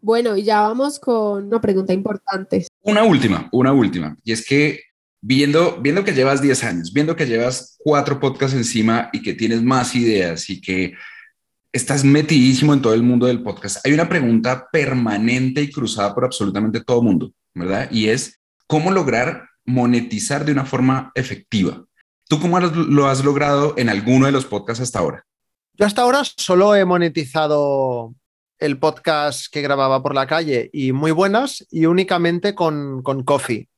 Bueno, 0.00 0.36
y 0.36 0.42
ya 0.42 0.62
vamos 0.62 0.98
con 0.98 1.46
una 1.46 1.60
pregunta 1.60 1.92
importante. 1.92 2.66
Una 2.82 3.04
última, 3.04 3.48
una 3.52 3.72
última. 3.72 4.16
Y 4.24 4.32
es 4.32 4.44
que 4.44 4.80
viendo, 5.22 5.80
viendo 5.80 6.04
que 6.04 6.12
llevas 6.12 6.42
10 6.42 6.64
años, 6.64 6.92
viendo 6.92 7.16
que 7.16 7.26
llevas 7.26 7.76
cuatro 7.78 8.20
podcasts 8.20 8.56
encima 8.56 9.08
y 9.12 9.22
que 9.22 9.32
tienes 9.32 9.62
más 9.62 9.94
ideas 9.94 10.50
y 10.50 10.60
que 10.60 10.94
estás 11.72 12.04
metidísimo 12.04 12.74
en 12.74 12.82
todo 12.82 12.92
el 12.92 13.02
mundo 13.02 13.26
del 13.26 13.42
podcast, 13.42 13.86
hay 13.86 13.92
una 13.94 14.08
pregunta 14.08 14.68
permanente 14.70 15.62
y 15.62 15.70
cruzada 15.70 16.14
por 16.14 16.24
absolutamente 16.24 16.82
todo 16.82 16.98
el 16.98 17.04
mundo, 17.04 17.32
¿verdad? 17.54 17.88
Y 17.90 18.08
es, 18.08 18.40
¿cómo 18.66 18.90
lograr 18.90 19.48
monetizar 19.64 20.44
de 20.44 20.52
una 20.52 20.66
forma 20.66 21.12
efectiva? 21.14 21.82
¿Tú 22.28 22.40
cómo 22.40 22.58
lo 22.60 23.06
has 23.06 23.24
logrado 23.24 23.74
en 23.78 23.88
alguno 23.88 24.26
de 24.26 24.32
los 24.32 24.44
podcasts 24.44 24.82
hasta 24.82 24.98
ahora? 24.98 25.24
Yo 25.74 25.86
hasta 25.86 26.02
ahora 26.02 26.22
solo 26.24 26.74
he 26.74 26.84
monetizado 26.84 28.14
el 28.58 28.78
podcast 28.78 29.46
que 29.50 29.62
grababa 29.62 30.02
por 30.02 30.14
la 30.14 30.26
calle 30.26 30.68
y 30.72 30.92
muy 30.92 31.10
buenas 31.10 31.66
y 31.70 31.86
únicamente 31.86 32.54
con, 32.54 33.02
con 33.02 33.22
Coffee 33.22 33.68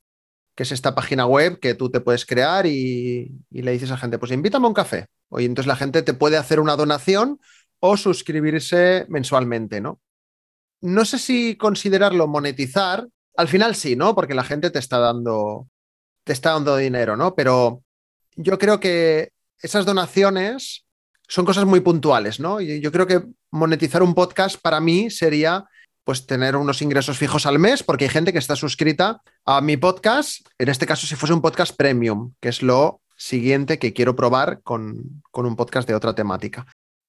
que 0.55 0.63
es 0.63 0.73
esta 0.73 0.95
página 0.95 1.27
web 1.27 1.59
que 1.59 1.75
tú 1.75 1.91
te 1.91 2.01
puedes 2.01 2.27
crear 2.27 2.67
y, 2.67 3.33
le 3.51 3.73
dices 3.73 3.91
a 3.91 3.95
la 3.95 3.99
gente, 3.99 4.19
pues 4.19 4.33
invítame 4.33 4.67
a 4.67 4.69
un 4.69 4.75
café. 4.75 5.07
Y 5.33 5.45
entonces 5.47 5.67
la 5.67 5.77
gente 5.77 6.03
te 6.03 6.15
puede 6.15 6.37
hacer 6.37 6.61
una 6.61 6.77
donación 6.77 7.41
o 7.81 7.97
suscribirse 7.97 9.07
mensualmente, 9.09 9.81
¿no? 9.81 10.01
No 10.81 11.05
sé 11.05 11.19
si 11.19 11.57
considerarlo 11.57 12.29
monetizar, 12.29 13.09
al 13.37 13.49
final 13.49 13.75
sí, 13.75 13.97
¿no? 13.97 14.15
Porque 14.15 14.35
la 14.35 14.45
gente 14.45 14.71
te 14.71 14.79
está 14.79 14.99
dando, 14.99 15.69
te 16.25 16.33
está 16.33 16.53
dando 16.53 16.77
dinero, 16.77 17.17
¿no? 17.17 17.35
Pero 17.35 17.83
yo 18.37 18.59
creo 18.59 18.79
que 18.79 19.31
esas 19.61 19.87
donaciones 19.87 20.85
son 21.27 21.45
cosas 21.45 21.65
muy 21.65 21.81
puntuales, 21.81 22.39
¿no? 22.39 22.61
Yo 22.61 22.93
creo 22.93 23.07
que 23.07 23.25
monetizar 23.51 24.03
un 24.03 24.15
podcast 24.15 24.61
para 24.61 24.81
mí 24.81 25.11
sería 25.11 25.65
pues 26.05 26.27
tener 26.27 26.57
unos 26.57 26.83
ingresos 26.83 27.19
fijos 27.19 27.47
al 27.47 27.59
mes, 27.59 27.83
porque 27.83 28.05
hay 28.05 28.11
gente 28.11 28.33
que 28.33 28.39
está 28.39 28.57
suscrita 28.57 29.23
a 29.45 29.61
mi 29.61 29.77
podcast, 29.77 30.47
en 30.59 30.69
este 30.69 30.87
caso 30.87 31.07
si 31.07 31.17
fuese 31.17 31.33
un 31.33 31.41
podcast 31.41 31.75
premium, 31.75 32.35
que 32.41 32.51
es 32.51 32.63
lo 32.63 33.01
siguiente 33.17 33.79
que 33.79 33.95
quiero 33.95 34.15
probar 34.15 34.61
con, 34.63 35.23
un 35.33 35.57
podcast 35.57 35.89
de 35.89 35.95
otra 35.95 36.15
temática. 36.15 36.67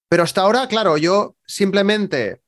Pero 0.09 0.23
hasta 0.23 0.41
ahora, 0.41 0.67
claro, 0.67 0.97
yo 0.97 1.35
simplemente 1.45 2.41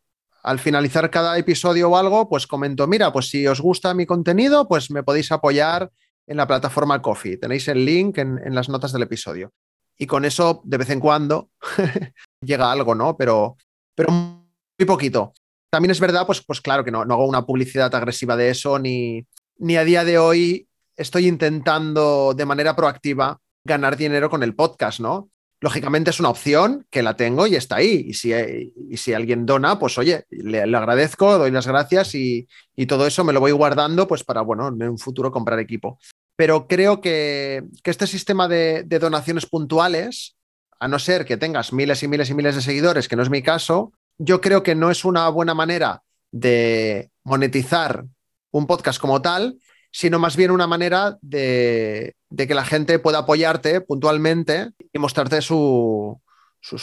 al 0.43 0.59
finalizar 0.59 1.09
cada 1.09 1.37
episodio 1.37 1.89
o 1.89 1.97
algo, 1.97 2.29
pues 2.29 2.47
comento, 2.47 2.87
mira, 2.87 3.11
pues 3.11 3.29
si 3.29 3.45
os 3.45 3.59
gusta 3.59 3.93
mi 3.93 4.05
contenido, 4.05 4.67
pues 4.67 4.89
me 4.89 5.03
podéis 5.03 5.31
apoyar 5.33 5.91
en 6.25 6.37
la 6.37 6.47
plataforma 6.47 7.01
Coffee. 7.01 7.37
Tenéis 7.37 7.67
el 7.67 7.83
link 7.83 8.17
en, 8.19 8.39
en 8.45 8.55
las 8.55 8.69
notas 8.69 8.93
del 8.93 9.01
episodio. 9.01 9.51
Y 9.97 10.05
con 10.05 10.23
eso, 10.23 10.61
de 10.63 10.77
vez 10.77 10.89
en 10.91 11.01
cuando, 11.01 11.49
llega 12.41 12.71
algo, 12.71 12.95
¿no? 12.95 13.17
Pero, 13.17 13.57
pero 13.95 14.11
muy 14.11 14.85
poquito. 14.85 15.33
También 15.69 15.91
es 15.91 15.99
verdad, 15.99 16.25
pues, 16.25 16.43
pues 16.45 16.61
claro 16.61 16.83
que 16.83 16.91
no, 16.91 17.01
hago 17.01 17.27
una 17.27 17.45
publicidad 17.45 17.93
agresiva 17.93 18.35
de 18.35 18.49
eso, 18.49 18.79
ni, 18.79 19.25
ni 19.57 19.75
a 19.75 19.83
día 19.83 20.03
de 20.03 20.17
hoy 20.17 20.67
estoy 20.95 21.27
intentando 21.27 22.33
de 22.33 22.45
manera 22.45 22.75
proactiva 22.75 23.39
ganar 23.63 23.97
dinero 23.97 24.29
con 24.29 24.43
el 24.43 24.55
podcast, 24.55 24.99
¿no? 24.99 25.29
lógicamente 25.59 26.11
es 26.11 26.19
una 26.19 26.29
opción 26.29 26.85
que 26.89 27.01
la 27.01 27.15
tengo 27.15 27.47
y 27.47 27.55
está 27.55 27.77
ahí. 27.77 28.05
Y 28.07 28.13
si, 28.13 28.31
y 28.33 28.97
si 28.97 29.13
alguien 29.13 29.45
dona, 29.45 29.79
pues 29.79 29.97
oye, 29.97 30.25
le, 30.29 30.61
agradezco, 30.61 31.37
doy 31.37 31.51
las 31.51 31.67
gracias 31.67 32.15
y, 32.15 32.47
todo 32.87 33.07
eso 33.07 33.23
me 33.23 33.33
lo 33.33 33.39
voy 33.39 33.51
guardando 33.51 34.07
pues 34.07 34.23
para, 34.23 34.41
bueno, 34.41 34.67
en 34.67 34.81
un 34.83 34.97
futuro 34.97 35.31
comprar 35.31 35.59
equipo. 35.59 35.99
Pero 36.35 36.67
creo 36.67 37.01
que, 37.01 37.63
este 37.83 38.07
sistema 38.07 38.47
de, 38.47 38.83
de, 38.83 38.99
donaciones 38.99 39.45
puntuales, 39.45 40.35
a 40.79 40.87
no 40.87 40.99
ser 40.99 41.25
que 41.25 41.37
tengas 41.37 41.73
miles 41.73 42.03
y 42.03 42.07
miles 42.07 42.29
y 42.29 42.35
miles 42.35 42.55
de 42.55 42.61
seguidores, 42.61 43.07
que 43.07 43.15
no 43.15 43.23
es 43.23 43.29
mi 43.29 43.41
caso, 43.41 43.93
yo 44.17 44.41
creo 44.41 44.63
que 44.63 44.75
no 44.75 44.91
es 44.91 45.05
una 45.05 45.29
buena 45.29 45.53
manera 45.53 46.03
de 46.31 47.11
monetizar 47.23 48.05
un 48.51 48.67
podcast 48.67 48.99
como 48.99 49.21
tal, 49.21 49.59
sino 49.91 50.19
más 50.19 50.35
bien 50.35 50.51
una 50.51 50.67
manera 50.67 51.17
de, 51.21 52.15
que 52.35 52.53
la 52.53 52.65
gente 52.65 52.99
pueda 52.99 53.19
apoyarte 53.19 53.81
puntualmente 53.81 54.71
y 54.91 54.99
mostrarte 54.99 55.41
su, 55.41 56.19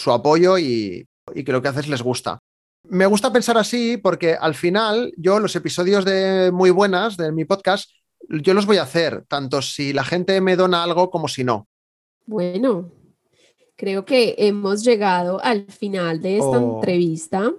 apoyo 0.07 0.59
y, 0.59 1.07
que 1.35 1.53
lo 1.53 1.62
que 1.62 1.68
haces 1.68 1.88
les 1.88 2.03
gusta. 2.03 2.38
Me 2.88 3.07
gusta 3.07 3.33
pensar 3.33 3.57
así 3.57 3.97
porque 3.97 4.35
al 4.35 4.55
final 4.55 5.12
yo 5.16 5.40
los 5.40 5.57
episodios 5.57 6.05
de 6.05 6.51
muy 6.53 6.70
buenas 6.70 7.16
de 7.16 7.33
mi 7.33 7.44
podcast, 7.44 7.90
yo 8.29 8.53
los 8.53 8.66
voy 8.66 8.77
a 8.77 8.83
hacer, 8.83 9.25
tanto 9.27 9.62
si 9.62 9.92
la 9.92 10.05
gente 10.05 10.40
me 10.40 10.57
dona 10.57 10.83
algo 10.83 11.11
como 11.11 11.29
si 11.29 11.44
no. 11.44 11.66
Bueno, 12.27 12.90
creo 13.85 14.07
que 14.07 14.35
hemos 14.38 14.83
llegado 14.83 15.44
al 15.44 15.66
final 15.66 16.23
de 16.23 16.38
esta 16.38 16.59
oh. 16.59 16.77
entrevista. 16.77 17.53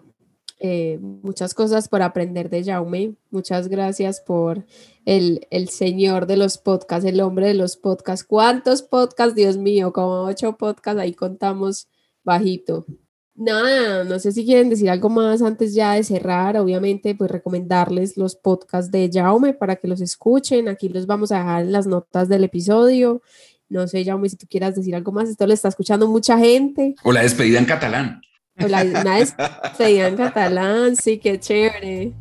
Eh, 0.60 0.98
muchas 1.00 1.54
cosas 1.54 1.88
por 1.88 2.02
aprender 2.02 2.50
de 2.50 2.64
Jaume. 2.64 3.14
Muchas 3.30 3.68
gracias 3.68 4.22
por 4.22 4.66
el, 5.06 5.46
el, 5.52 5.70
señor 5.70 6.26
de 6.26 6.38
los 6.38 6.58
podcasts, 6.58 7.06
el 7.08 7.22
hombre 7.22 7.46
de 7.46 7.54
los 7.54 7.78
podcasts. 7.78 8.26
¿Cuántos 8.26 8.82
podcasts, 8.82 9.36
Dios 9.36 9.58
mío? 9.58 9.94
Como 9.94 10.24
ocho 10.24 10.58
podcasts, 10.58 11.00
ahí 11.00 11.14
contamos 11.14 11.90
bajito. 12.24 12.88
Nada, 13.36 14.04
no 14.04 14.18
sé 14.18 14.32
si 14.32 14.46
quieren 14.46 14.70
decir 14.70 14.90
algo 14.90 15.10
más 15.10 15.44
antes 15.44 15.76
ya 15.76 15.94
de 15.94 16.04
cerrar. 16.04 16.58
Obviamente, 16.58 17.14
pues 17.14 17.30
recomendarles 17.30 18.18
los 18.18 18.36
podcasts 18.36 18.90
de 18.90 19.12
Jaume 19.14 19.54
para 19.54 19.76
que 19.76 19.88
los 19.88 20.02
escuchen. 20.02 20.70
Aquí 20.70 20.90
los 20.90 21.06
vamos 21.06 21.32
a 21.32 21.38
dejar 21.38 21.62
en 21.66 21.72
las 21.72 21.86
notas 21.86 22.30
del 22.30 22.46
episodio. 22.46 23.22
No 23.70 23.88
sé, 23.88 24.06
Jaume, 24.06 24.30
si 24.30 24.38
tú 24.38 24.46
quieras 24.50 24.76
decir 24.76 24.96
algo 24.96 25.12
más. 25.12 25.30
Esto 25.30 25.48
lo 25.48 25.54
está 25.54 25.70
escuchando 25.70 26.08
mucha 26.08 26.38
gente. 26.38 26.96
O 27.04 27.12
la 27.12 27.22
despedida 27.22 27.60
en 27.60 27.66
catalán. 27.66 28.22
O 28.60 28.68
la, 28.68 28.84
una 28.84 29.16
despedida 29.18 30.08
en 30.08 30.16
catalán, 30.16 30.96
sí, 30.96 31.18
qué 31.18 31.40
chévere. 31.40 32.14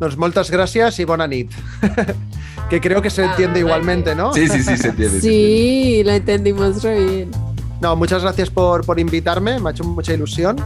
Nos 0.00 0.16
moltas 0.16 0.50
gracias 0.50 0.98
y 1.00 1.04
bona 1.04 1.26
nit. 1.26 1.50
que 2.70 2.80
creo 2.80 3.02
que 3.02 3.10
se 3.10 3.24
entiende 3.24 3.60
ah, 3.60 3.60
igualmente, 3.60 4.14
¿no? 4.14 4.32
Sí, 4.32 4.48
sí, 4.48 4.62
sí, 4.62 4.76
se 4.76 4.88
entiende. 4.88 5.20
Sí, 5.20 6.02
lo 6.04 6.12
entendimos 6.12 6.82
re 6.82 7.04
bien. 7.04 7.30
No, 7.80 7.96
muchas 7.96 8.22
gracias 8.22 8.48
por, 8.48 8.86
por 8.86 8.98
invitarme, 8.98 9.58
me 9.58 9.68
ha 9.68 9.72
hecho 9.72 9.84
mucha 9.84 10.14
ilusión. 10.14 10.56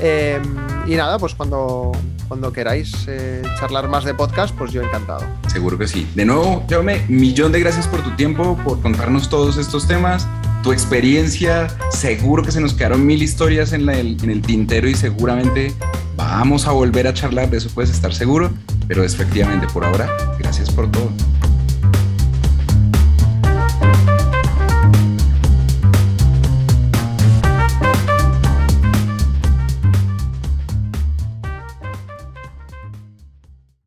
Em, 0.00 0.42
y 0.88 0.96
nada, 0.96 1.18
pues 1.18 1.34
cuando, 1.34 1.92
cuando 2.28 2.50
queráis 2.50 3.04
eh, 3.08 3.42
charlar 3.60 3.88
más 3.88 4.04
de 4.04 4.14
podcast, 4.14 4.54
pues 4.56 4.72
yo 4.72 4.82
encantado. 4.82 5.20
Seguro 5.46 5.76
que 5.76 5.86
sí. 5.86 6.08
De 6.14 6.24
nuevo, 6.24 6.64
Jaume, 6.68 7.04
millón 7.08 7.52
de 7.52 7.60
gracias 7.60 7.86
por 7.86 8.02
tu 8.02 8.10
tiempo, 8.16 8.58
por 8.64 8.80
contarnos 8.80 9.28
todos 9.28 9.58
estos 9.58 9.86
temas, 9.86 10.26
tu 10.62 10.72
experiencia. 10.72 11.68
Seguro 11.90 12.42
que 12.42 12.52
se 12.52 12.60
nos 12.62 12.72
quedaron 12.72 13.06
mil 13.06 13.22
historias 13.22 13.74
en, 13.74 13.88
en 13.90 14.30
el 14.30 14.42
tintero 14.42 14.88
y 14.88 14.94
seguramente 14.94 15.74
vamos 16.16 16.66
a 16.66 16.72
volver 16.72 17.06
a 17.06 17.12
charlar, 17.12 17.50
de 17.50 17.58
eso 17.58 17.68
puedes 17.74 17.90
estar 17.90 18.14
seguro. 18.14 18.50
Pero 18.86 19.04
efectivamente, 19.04 19.66
por 19.72 19.84
ahora, 19.84 20.08
gracias 20.38 20.70
por 20.70 20.90
todo. 20.90 21.10